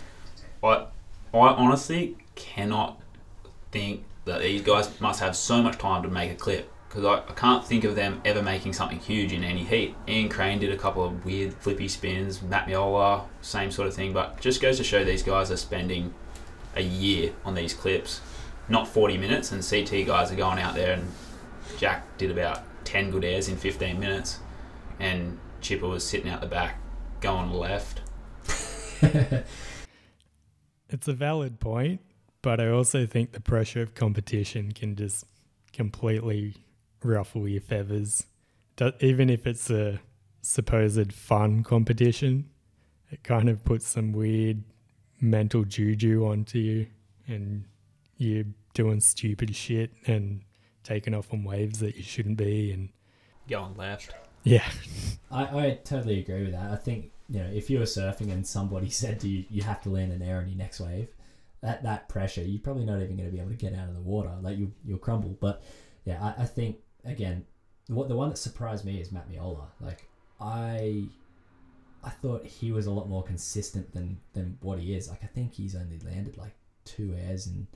[0.63, 0.85] I,
[1.33, 3.01] I honestly cannot
[3.71, 7.31] think that these guys must have so much time to make a clip because I,
[7.31, 9.95] I can't think of them ever making something huge in any heat.
[10.09, 14.11] Ian Crane did a couple of weird flippy spins, Matt Meola, same sort of thing,
[14.11, 16.13] but just goes to show these guys are spending
[16.75, 18.19] a year on these clips,
[18.67, 21.09] not 40 minutes, and CT guys are going out there and
[21.77, 24.39] Jack did about 10 good airs in 15 minutes,
[24.99, 26.77] and Chipper was sitting out the back
[27.21, 28.01] going left.
[30.91, 32.01] It's a valid point,
[32.41, 35.23] but I also think the pressure of competition can just
[35.71, 36.57] completely
[37.03, 38.25] ruffle your feathers.
[38.75, 39.99] Do- Even if it's a
[40.41, 42.49] supposed fun competition,
[43.09, 44.63] it kind of puts some weird
[45.19, 46.87] mental juju onto you,
[47.27, 47.65] and
[48.17, 50.41] you're doing stupid shit and
[50.83, 52.71] taking off on waves that you shouldn't be.
[52.71, 52.89] And
[53.49, 54.15] Going left.
[54.43, 54.67] yeah,
[55.31, 56.71] I, I totally agree with that.
[56.71, 59.81] I think you know if you were surfing and somebody said to you you have
[59.83, 61.09] to land an air on your next wave,
[61.61, 63.95] that that pressure you're probably not even going to be able to get out of
[63.95, 64.31] the water.
[64.41, 65.37] Like you you'll crumble.
[65.39, 65.61] But
[66.05, 67.45] yeah, I, I think again,
[67.87, 69.67] what the one that surprised me is Matt Meola.
[69.79, 70.07] Like
[70.39, 71.05] I.
[72.03, 75.07] I thought he was a lot more consistent than, than what he is.
[75.07, 77.67] Like I think he's only landed like two airs and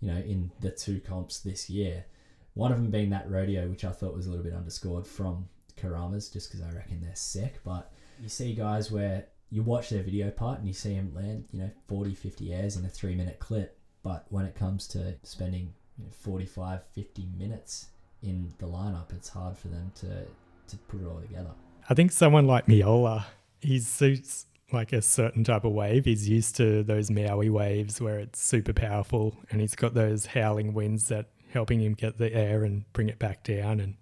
[0.00, 2.06] you know in the two comps this year.
[2.54, 5.48] One of them being that rodeo, which I thought was a little bit underscored from
[5.76, 7.60] Keramas, just because I reckon they're sick.
[7.62, 7.92] But
[8.22, 11.60] you see guys where you watch their video part and you see them land, you
[11.60, 13.78] know, 40, 50 airs in a three minute clip.
[14.02, 17.88] But when it comes to spending you know, 45, 50 minutes
[18.22, 20.26] in the lineup, it's hard for them to
[20.68, 21.50] to put it all together.
[21.88, 23.24] I think someone like Meola,
[23.60, 26.04] he suits like a certain type of wave.
[26.04, 30.74] He's used to those Maui waves where it's super powerful and he's got those howling
[30.74, 33.80] winds that helping him get the air and bring it back down.
[33.80, 33.96] And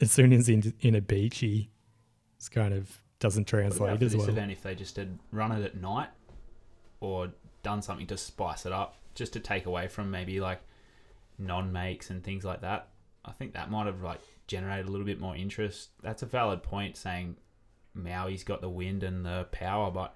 [0.00, 1.68] as soon as in, in a beach, he
[2.36, 4.30] it's kind of doesn't translate for as this well.
[4.30, 6.08] event if they just had run it at night
[7.00, 7.28] or
[7.62, 10.60] done something to spice it up, just to take away from maybe like
[11.38, 12.88] non-makes and things like that.
[13.26, 15.90] I think that might have like generated a little bit more interest.
[16.02, 17.36] That's a valid point saying
[17.94, 20.14] Maui's got the wind and the power, but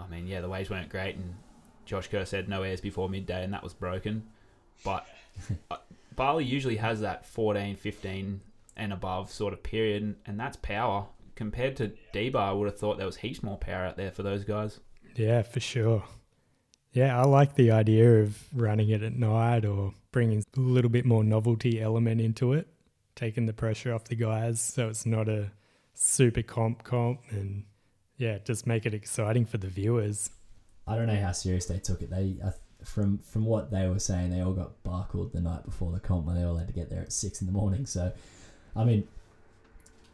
[0.00, 1.34] I mean, yeah, the waves weren't great, and
[1.84, 4.24] Josh Kerr said no airs before midday, and that was broken.
[4.84, 5.06] But
[5.70, 5.76] uh,
[6.16, 8.40] Bali usually has that 14, 15
[8.76, 11.06] and above sort of period, and, and that's power.
[11.34, 14.22] Compared to D-Bah, I would have thought there was heaps more power out there for
[14.22, 14.80] those guys.
[15.16, 16.04] Yeah, for sure.
[16.92, 21.04] Yeah, I like the idea of running it at night or bringing a little bit
[21.04, 22.66] more novelty element into it,
[23.14, 25.52] taking the pressure off the guys so it's not a
[25.94, 27.64] super comp comp and
[28.16, 30.30] yeah, just make it exciting for the viewers.
[30.86, 32.10] I don't know how serious they took it.
[32.10, 32.50] They uh,
[32.84, 36.26] from from what they were saying, they all got barcalled the night before the comp,
[36.26, 37.86] where they all had to get there at six in the morning.
[37.86, 38.12] So,
[38.74, 39.06] I mean,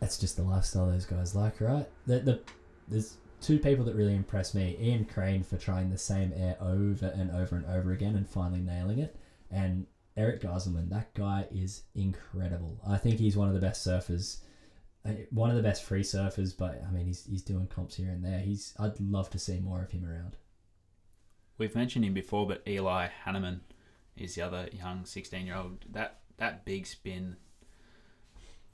[0.01, 1.87] that's just the lifestyle those guys like, right?
[2.07, 2.41] The, the
[2.89, 7.07] there's two people that really impressed me: Ian Crane for trying the same air over
[7.07, 9.17] and over and over again and finally nailing it,
[9.51, 10.89] and Eric Geiselman.
[10.91, 12.81] That guy is incredible.
[12.87, 14.39] I think he's one of the best surfers.
[15.05, 18.11] uh, One of the best free surfers, but I mean, he's, he's doing comps here
[18.11, 18.41] and there.
[18.41, 20.37] He's I'd love to see more of him around.
[21.59, 23.61] We've mentioned him before, but Eli Hanneman
[24.17, 25.85] is the other young 16-year-old.
[25.91, 27.37] That that big spin,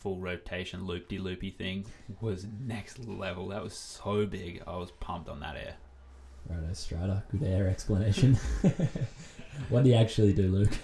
[0.03, 1.87] full rotation, loop-de-loopy thing
[2.21, 3.49] was next level.
[3.49, 4.63] That was so big.
[4.67, 5.77] I was pumped on that air.
[6.49, 7.23] Righto, Strata.
[7.31, 8.35] Good air explanation.
[9.69, 10.77] what do you actually do, Luke?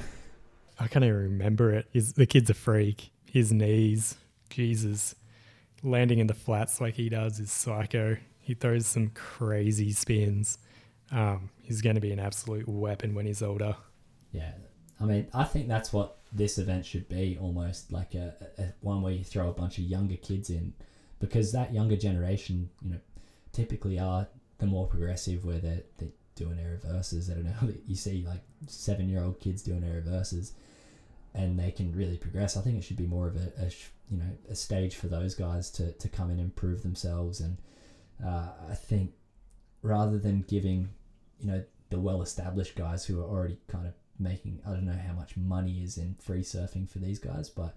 [0.79, 1.87] I can't even remember it.
[1.93, 3.11] He's, the kid's a freak.
[3.25, 4.15] His knees,
[4.51, 5.17] Jesus,
[5.83, 8.17] landing in the flats like he does is psycho.
[8.39, 10.59] He throws some crazy spins.
[11.11, 13.75] Um, he's going to be an absolute weapon when he's older.
[14.31, 14.53] Yeah,
[15.01, 19.03] I mean, I think that's what this event should be almost like a, a, one
[19.03, 20.73] where you throw a bunch of younger kids in
[21.21, 23.01] because that younger generation, you know,
[23.53, 24.29] typically are
[24.59, 27.31] the more progressive where they're, they're doing air reverses.
[27.31, 30.53] I don't know, you see like seven year old kids doing air reverses
[31.35, 32.57] and they can really progress.
[32.57, 33.71] I think it should be more of a, a
[34.11, 37.41] you know a stage for those guys to, to come in and prove themselves.
[37.41, 37.59] And
[38.25, 39.13] uh, I think
[39.83, 40.89] rather than giving
[41.41, 44.99] you know the well established guys who are already kind of making I don't know
[45.07, 47.75] how much money is in free surfing for these guys, but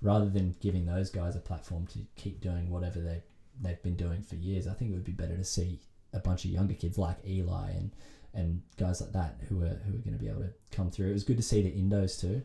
[0.00, 3.22] rather than giving those guys a platform to keep doing whatever they
[3.60, 5.80] they've been doing for years, I think it would be better to see
[6.12, 7.90] a bunch of younger kids like Eli and
[8.34, 11.10] and guys like that who are who are going to be able to come through.
[11.10, 12.42] It was good to see the Indos too.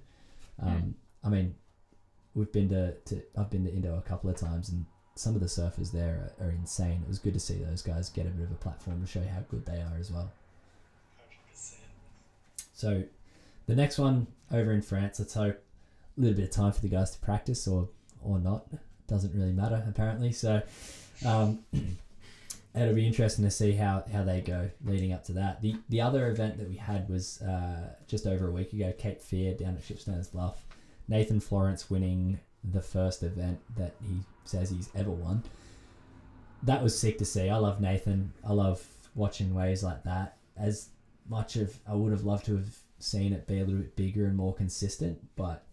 [0.61, 1.55] Um, I mean,
[2.33, 4.85] we've been to, to I've been to Indo a couple of times, and
[5.15, 7.01] some of the surfers there are, are insane.
[7.03, 9.21] It was good to see those guys get a bit of a platform to show
[9.21, 10.31] how good they are as well.
[11.53, 11.75] 100%.
[12.73, 13.03] So,
[13.67, 15.63] the next one over in France, let's hope
[16.17, 17.89] a little bit of time for the guys to practice, or
[18.21, 18.65] or not.
[19.07, 20.31] Doesn't really matter apparently.
[20.31, 20.61] So,
[21.25, 21.59] um,
[22.75, 25.61] it'll be interesting to see how, how they go leading up to that.
[25.61, 29.21] The the other event that we had was uh, just over a week ago, Cape
[29.21, 30.63] Fear down at Shipsterns Bluff.
[31.07, 35.43] Nathan Florence winning the first event that he says he's ever won.
[36.63, 37.49] That was sick to see.
[37.49, 38.33] I love Nathan.
[38.43, 40.37] I love watching waves like that.
[40.57, 40.89] As
[41.29, 44.25] much of I would have loved to have seen it be a little bit bigger
[44.25, 45.65] and more consistent, but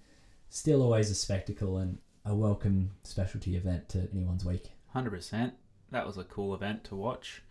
[0.48, 4.70] still always a spectacle and a welcome specialty event to anyone's week.
[4.88, 5.54] Hundred percent.
[5.90, 7.42] That was a cool event to watch.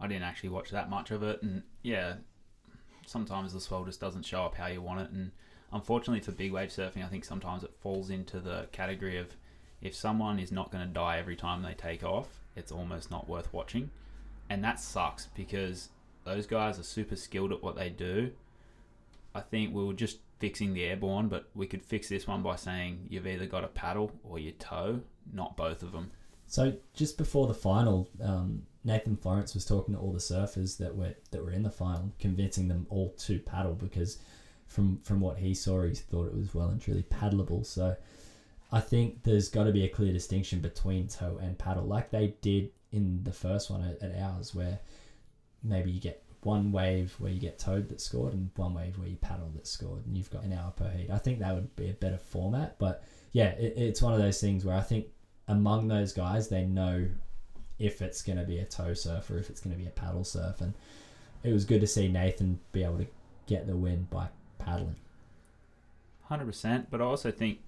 [0.00, 2.14] I didn't actually watch that much of it, and yeah,
[3.06, 5.10] sometimes the swell just doesn't show up how you want it.
[5.10, 5.30] And
[5.72, 9.36] unfortunately for big wave surfing, I think sometimes it falls into the category of
[9.80, 13.28] if someone is not going to die every time they take off, it's almost not
[13.28, 13.90] worth watching,
[14.48, 15.90] and that sucks because
[16.24, 18.32] those guys are super skilled at what they do.
[19.34, 22.56] I think we were just fixing the airborne, but we could fix this one by
[22.56, 25.00] saying you've either got a paddle or your tow,
[25.32, 26.10] not both of them.
[26.46, 30.94] So just before the final, um, Nathan Florence was talking to all the surfers that
[30.94, 34.18] were that were in the final, convincing them all to paddle because
[34.66, 37.64] from from what he saw, he thought it was well and truly paddleable.
[37.64, 37.96] So
[38.70, 42.34] I think there's got to be a clear distinction between tow and paddle, like they
[42.40, 44.80] did in the first one at, at ours, where
[45.62, 49.08] maybe you get one wave where you get towed that scored and one wave where
[49.08, 51.10] you paddle that scored, and you've got an hour per heat.
[51.10, 54.40] I think that would be a better format, but yeah, it, it's one of those
[54.40, 55.06] things where I think
[55.48, 57.06] among those guys, they know
[57.78, 59.92] if it's going to be a tow surf or if it's going to be a
[59.92, 60.60] paddle surf.
[60.60, 60.74] And
[61.42, 63.06] it was good to see Nathan be able to
[63.46, 64.28] get the win by
[64.58, 64.96] paddling.
[66.22, 67.58] Hundred percent, but I also think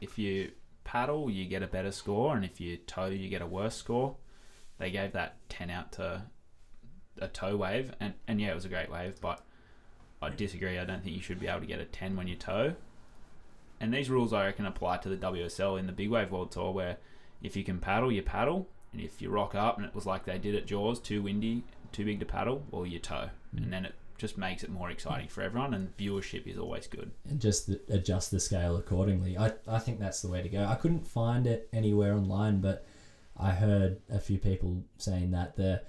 [0.00, 0.52] if you
[0.84, 4.16] paddle, you get a better score, and if you tow, you get a worse score.
[4.78, 6.22] They gave that 10 out to
[7.18, 9.42] a tow wave, and, and yeah, it was a great wave, but
[10.22, 10.78] I disagree.
[10.78, 12.74] I don't think you should be able to get a 10 when you tow.
[13.80, 16.72] And these rules, I reckon, apply to the WSL in the Big Wave World Tour,
[16.72, 16.96] where
[17.42, 20.24] if you can paddle, you paddle, and if you rock up and it was like
[20.24, 23.28] they did at Jaws, too windy, too big to paddle, well, you tow.
[23.54, 23.64] Mm.
[23.64, 27.10] And then it just makes it more exciting for everyone, and viewership is always good.
[27.28, 29.36] and just th- adjust the scale accordingly.
[29.36, 30.64] I, I think that's the way to go.
[30.64, 32.86] I couldn't find it anywhere online, but
[33.36, 35.82] I heard a few people saying that the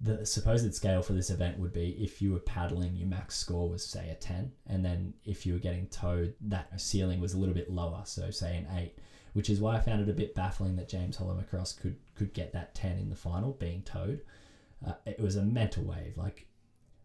[0.00, 3.68] the supposed scale for this event would be if you were paddling, your max score
[3.68, 7.38] was say a ten, and then if you were getting towed, that ceiling was a
[7.38, 8.98] little bit lower, so say an eight.
[9.32, 12.52] Which is why I found it a bit baffling that James Hollmer-Cross could could get
[12.52, 14.22] that ten in the final, being towed.
[14.86, 16.16] Uh, it was a mental wave.
[16.16, 16.46] Like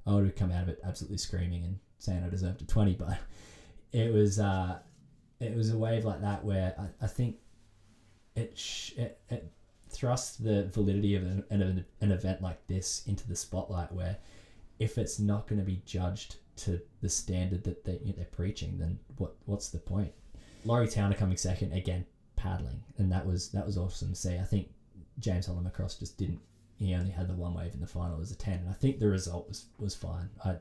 [0.06, 2.94] I would have come out of it absolutely screaming and saying I deserved a twenty,
[3.00, 3.18] but
[3.92, 4.80] it was uh,
[5.40, 7.38] it was a wave like that where I, I think
[8.36, 9.52] it, sh- it it
[9.94, 14.18] thrusts the validity of an, an, an event like this into the spotlight where
[14.80, 19.00] if it's not going to be judged to the standard that they, they're preaching then
[19.18, 20.12] what what's the point?
[20.66, 24.38] Laurie Towner coming second again paddling and that was that was awesome to see.
[24.38, 24.70] I think
[25.20, 26.42] James Hollmer-Cross just didn't
[26.78, 29.00] he only had the one wave in the final as a 10 and I think
[29.00, 30.30] the result was was fine.
[30.44, 30.56] I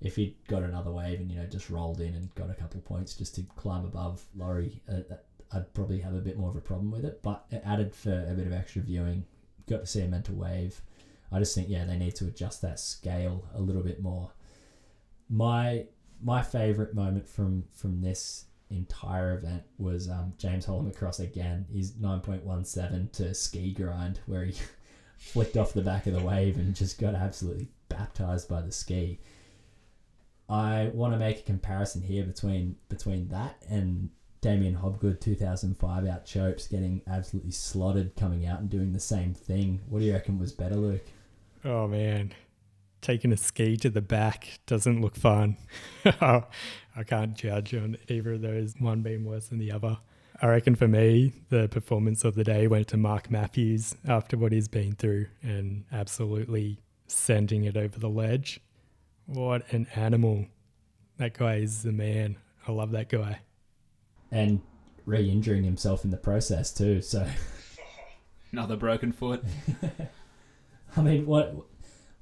[0.00, 2.78] if he'd got another wave and you know just rolled in and got a couple
[2.78, 6.50] of points just to climb above Laurie uh, that- I'd probably have a bit more
[6.50, 9.24] of a problem with it but it added for a bit of extra viewing
[9.68, 10.80] got to see a mental wave.
[11.30, 14.30] I just think yeah they need to adjust that scale a little bit more.
[15.28, 15.86] My
[16.22, 21.66] my favorite moment from from this entire event was um, James Hollmer-Cross again.
[21.70, 24.54] He's 9.17 to ski grind where he
[25.18, 29.20] flicked off the back of the wave and just got absolutely baptized by the ski.
[30.48, 34.10] I want to make a comparison here between between that and
[34.42, 39.80] Damien Hobgood 2005 out Chopes getting absolutely slotted coming out and doing the same thing.
[39.88, 41.06] What do you reckon was better, Luke?
[41.64, 42.34] Oh man,
[43.00, 45.58] taking a ski to the back doesn't look fun.
[46.04, 46.44] I
[47.06, 49.98] can't judge on either of those, one being worse than the other.
[50.40, 54.50] I reckon for me, the performance of the day went to Mark Matthews after what
[54.50, 58.60] he's been through and absolutely sending it over the ledge.
[59.26, 60.46] What an animal.
[61.18, 62.38] That guy is the man.
[62.66, 63.38] I love that guy.
[64.32, 64.60] And
[65.04, 67.02] re-injuring himself in the process too.
[67.02, 67.28] So
[68.52, 69.42] Another broken foot.
[70.96, 71.56] I mean, what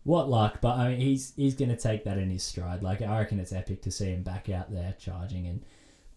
[0.05, 0.61] what luck?
[0.61, 2.83] But I mean, he's he's going to take that in his stride.
[2.83, 5.65] Like I reckon it's epic to see him back out there charging and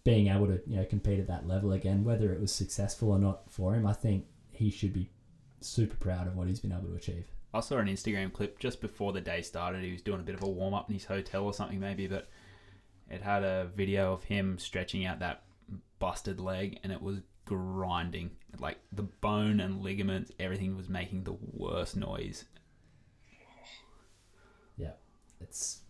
[0.03, 2.03] being able to you know compete at that level again.
[2.03, 5.09] Whether it was successful or not for him, I think he should be
[5.61, 7.25] super proud of what he's been able to achieve.
[7.53, 9.83] I saw an Instagram clip just before the day started.
[9.83, 12.07] He was doing a bit of a warm up in his hotel or something, maybe,
[12.07, 12.27] but
[13.09, 15.43] it had a video of him stretching out that
[15.99, 18.31] busted leg and it was grinding.
[18.59, 22.45] Like the bone and ligaments, everything was making the worst noise.
[24.77, 24.91] Yeah,
[25.39, 25.81] it's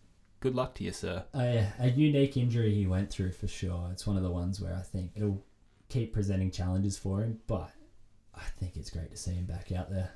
[0.44, 1.24] Good luck to you, sir.
[1.34, 3.88] a, a unique injury he went through for sure.
[3.92, 5.42] It's one of the ones where I think it'll
[5.88, 7.70] keep presenting challenges for him, but
[8.34, 10.10] I think it's great to see him back out there.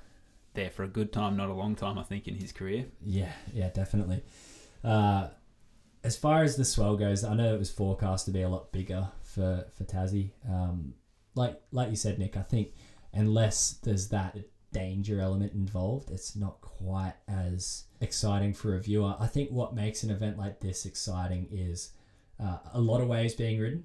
[0.52, 2.84] There for a good time, not a long time, I think, in his career.
[3.02, 4.22] Yeah, yeah, definitely.
[4.84, 5.28] Uh,
[6.08, 8.72] as far as the swell goes, I know it was forecast to be a lot
[8.72, 10.30] bigger for for Tassie.
[10.48, 10.94] Um,
[11.34, 12.68] like like you said, Nick, I think
[13.12, 14.34] unless there's that
[14.72, 19.16] danger element involved, it's not quite as exciting for a viewer.
[19.20, 21.92] I think what makes an event like this exciting is
[22.42, 23.84] uh, a lot of waves being ridden,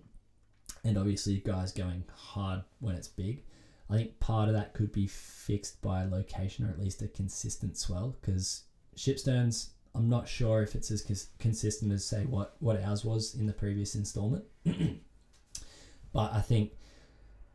[0.86, 3.43] and obviously guys going hard when it's big.
[3.89, 7.78] I think part of that could be fixed by location or at least a consistent
[7.78, 8.63] swell because
[8.95, 13.35] Shipsterns, I'm not sure if it's as cons- consistent as say what what ours was
[13.35, 14.43] in the previous installment.
[14.65, 16.71] but I think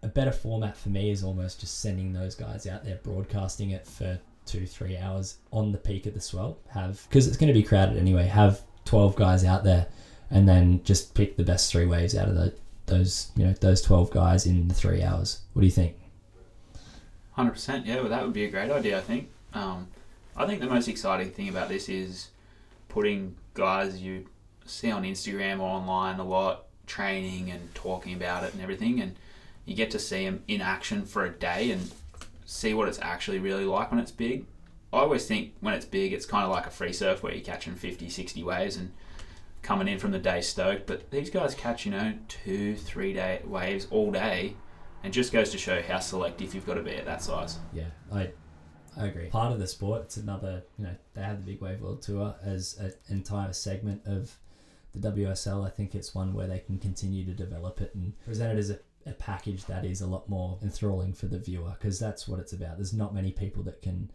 [0.02, 3.86] a better format for me is almost just sending those guys out there, broadcasting it
[3.86, 6.58] for two three hours on the peak of the swell.
[6.70, 8.24] Have because it's going to be crowded anyway.
[8.26, 9.86] Have twelve guys out there,
[10.30, 12.54] and then just pick the best three waves out of the
[12.86, 15.40] those you know those twelve guys in the three hours.
[15.52, 15.96] What do you think?
[17.32, 17.96] Hundred percent, yeah.
[17.96, 18.98] Well, that would be a great idea.
[18.98, 19.28] I think.
[19.54, 19.88] Um,
[20.38, 22.28] I think the most exciting thing about this is
[22.88, 24.26] putting guys you
[24.66, 29.16] see on Instagram or online a lot training and talking about it and everything, and
[29.66, 31.90] you get to see them in action for a day and
[32.46, 34.46] see what it's actually really like when it's big.
[34.92, 37.44] I always think when it's big, it's kind of like a free surf where you're
[37.44, 38.92] catching 50, 60 waves and
[39.62, 40.86] coming in from the day stoked.
[40.86, 44.54] But these guys catch, you know, two, three day waves all day,
[45.02, 47.58] and just goes to show how selective you've got to be at that size.
[47.74, 48.30] Yeah, I
[48.98, 49.28] I agree.
[49.28, 52.34] Part of the sport, it's another you know they have the Big Wave World Tour
[52.42, 54.36] as an entire segment of
[54.92, 55.66] the WSL.
[55.66, 58.70] I think it's one where they can continue to develop it and present it as
[58.70, 58.78] a
[59.08, 62.52] a package that is a lot more enthralling for the viewer because that's what it's
[62.52, 62.76] about.
[62.76, 64.10] There's not many people that can.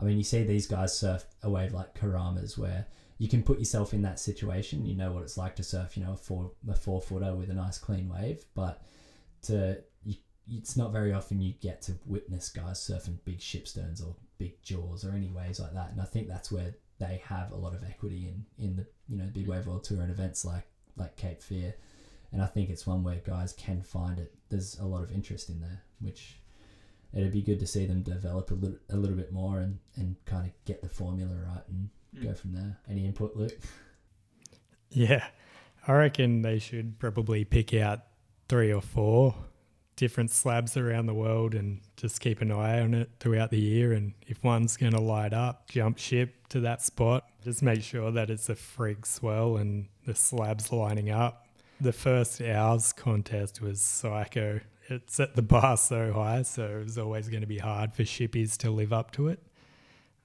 [0.00, 2.86] I mean, you see these guys surf a wave like Keramas where
[3.18, 4.86] you can put yourself in that situation.
[4.86, 7.50] You know what it's like to surf, you know, a four a four footer with
[7.50, 8.82] a nice clean wave, but
[9.42, 9.82] to
[10.50, 15.04] it's not very often you get to witness guys surfing big Shipsterns or big jaws
[15.04, 15.90] or any waves like that.
[15.90, 19.18] And I think that's where they have a lot of equity in in the you
[19.18, 21.74] know big wave world tour and events like like Cape Fear.
[22.32, 24.34] And I think it's one where guys can find it.
[24.50, 26.38] There's a lot of interest in there, which
[27.14, 30.16] it'd be good to see them develop a little, a little bit more and, and
[30.26, 32.24] kind of get the formula right and hmm.
[32.24, 32.76] go from there.
[32.88, 33.58] Any input, Luke?
[34.90, 35.26] Yeah,
[35.86, 38.00] I reckon they should probably pick out
[38.48, 39.34] three or four
[39.98, 43.92] different slabs around the world and just keep an eye on it throughout the year.
[43.92, 47.26] And if one's going to light up, jump ship to that spot.
[47.44, 51.48] Just make sure that it's a freak swell and the slabs lining up.
[51.80, 54.60] The first hours contest was psycho.
[54.88, 58.04] It set the bar so high, so it was always going to be hard for
[58.04, 59.42] shippies to live up to it.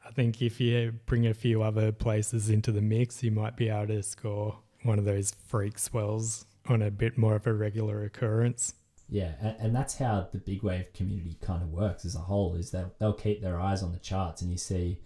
[0.05, 3.69] I think if you bring a few other places into the mix, you might be
[3.69, 8.03] able to score one of those freak swells on a bit more of a regular
[8.03, 8.75] occurrence.
[9.13, 12.55] Yeah, and, and that's how the big wave community kind of works as a whole.
[12.55, 15.01] Is that they'll keep their eyes on the charts, and you see,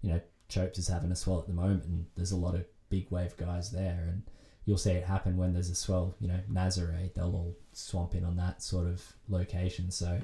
[0.00, 2.64] you know, Chopes is having a swell at the moment, and there's a lot of
[2.88, 4.22] big wave guys there, and
[4.64, 6.14] you'll see it happen when there's a swell.
[6.20, 9.90] You know, Nazare, they'll all swamp in on that sort of location.
[9.90, 10.18] So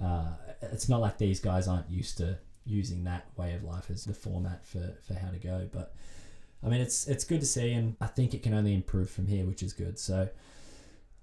[0.00, 4.04] uh, it's not like these guys aren't used to using that way of life as
[4.04, 5.68] the format for, for how to go.
[5.72, 5.96] But
[6.64, 9.26] I mean, it's it's good to see, and I think it can only improve from
[9.26, 9.98] here, which is good.
[9.98, 10.28] So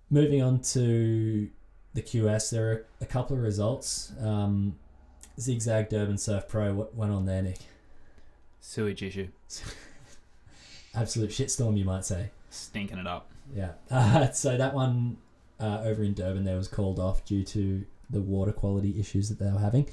[0.09, 1.49] moving on to
[1.93, 4.11] the QS, there are a couple of results.
[4.21, 4.75] Um,
[5.39, 7.59] Zigzag Durban Surf Pro, what went on there, Nick?
[8.59, 9.27] Sewage issue.
[10.95, 12.29] Absolute shitstorm, you might say.
[12.49, 13.29] Stinking it up.
[13.53, 13.71] Yeah.
[13.91, 15.17] Uh, so that one
[15.59, 19.39] uh, over in Durban there was called off due to the water quality issues that
[19.39, 19.87] they were having.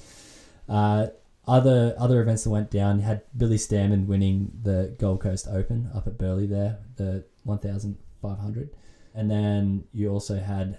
[0.68, 1.08] Uh,
[1.46, 6.06] other other events that went down had Billy Stairmand winning the Gold Coast Open up
[6.06, 8.70] at Burleigh there, the 1,500,
[9.14, 10.78] and then you also had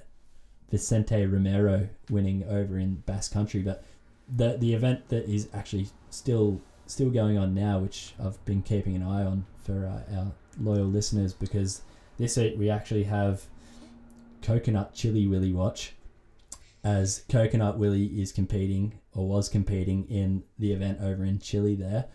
[0.72, 3.62] Vicente Romero winning over in Basque Country.
[3.62, 3.84] But
[4.28, 8.96] the the event that is actually still still going on now, which I've been keeping
[8.96, 11.82] an eye on for uh, our loyal listeners, because
[12.18, 13.44] this week we actually have
[14.42, 15.94] Coconut Chili Willy Watch,
[16.84, 22.06] as Coconut Willy is competing or was competing in the event over in Chile there.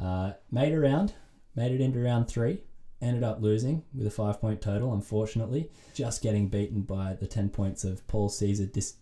[0.00, 1.14] Uh, made a round,
[1.54, 2.62] made it into round three,
[3.00, 7.50] ended up losing with a five point total, unfortunately, just getting beaten by the 10
[7.50, 8.96] points of Paul Caesar Dis-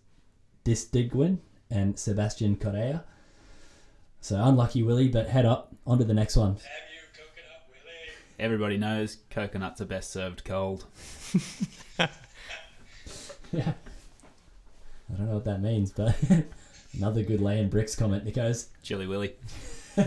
[0.63, 1.39] Distinguin
[1.69, 3.03] and Sebastian Correa.
[4.21, 6.57] So unlucky Willie, but head up onto the next one.
[8.39, 10.85] Everybody knows coconuts are best served cold.
[11.99, 13.73] yeah.
[15.09, 16.15] I don't know what that means, but
[16.97, 18.67] another good lay and bricks comment, Nico's.
[18.83, 19.33] Chili Willy.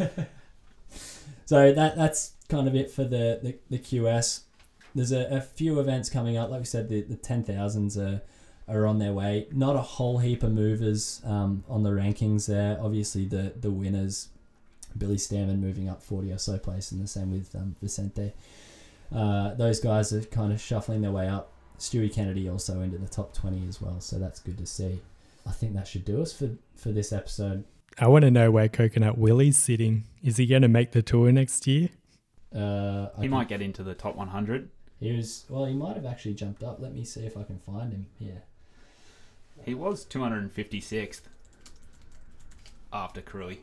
[1.51, 4.41] So that that's kind of it for the, the, the QS.
[4.95, 6.51] There's a, a few events coming up.
[6.51, 8.23] Like we said, the, the 10,000s are,
[8.69, 9.47] are on their way.
[9.53, 12.79] Not a whole heap of movers um, on the rankings there.
[12.83, 14.29] Obviously, the, the winners,
[14.99, 18.33] Billy Stairmand moving up 40 or so place, and the same with um, Vicente.
[19.15, 21.53] Uh, those guys are kind of shuffling their way up.
[21.79, 25.01] Stewie Kennedy also into the top 20 as well, so that's good to see.
[25.47, 27.65] I think that should do us for, for this episode.
[27.99, 30.05] I want to know where Coconut Willie's sitting.
[30.23, 31.89] Is he going to make the tour next year?
[32.55, 34.69] Uh, He can- might get into the top 100.
[34.99, 35.65] He was well.
[35.65, 36.79] He might have actually jumped up.
[36.81, 38.43] Let me see if I can find him here.
[39.65, 41.23] He was 256th
[42.93, 43.59] after Krui.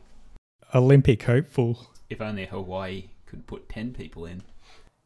[0.74, 1.86] Olympic hopeful.
[2.10, 4.42] If only Hawaii could put 10 people in.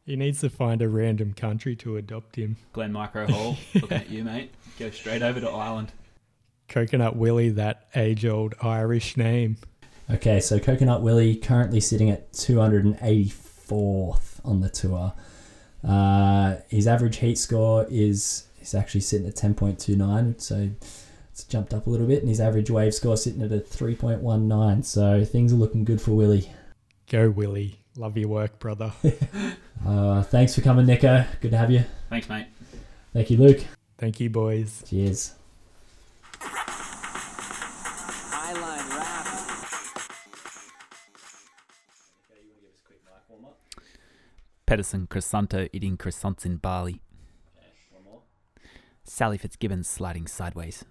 [0.05, 2.57] He needs to find a random country to adopt him.
[2.73, 4.51] Glen Micro Hall, looking at you, mate.
[4.79, 5.91] Go straight over to Ireland.
[6.67, 9.57] Coconut Willie, that age old Irish name.
[10.09, 12.33] Okay, so Coconut Willie currently sitting at
[13.67, 15.13] 284th on the tour.
[15.87, 20.69] Uh, his average heat score is is actually sitting at 10.29, so
[21.31, 24.85] it's jumped up a little bit, and his average wave score sitting at a 3.19.
[24.85, 26.49] So things are looking good for Willie.
[27.09, 27.79] Go Willie.
[27.97, 28.93] Love your work, brother.
[29.85, 31.25] Uh, thanks for coming, Nico.
[31.41, 31.83] Good to have you.
[32.09, 32.45] Thanks, mate.
[33.11, 33.65] Thank you, Luke.
[33.97, 34.81] Thank you, boys.
[34.87, 35.33] Cheers.
[44.73, 46.99] Pedersen Crisanto eating croissants in Bali.
[49.03, 50.83] Sally Fitzgibbons sliding sideways.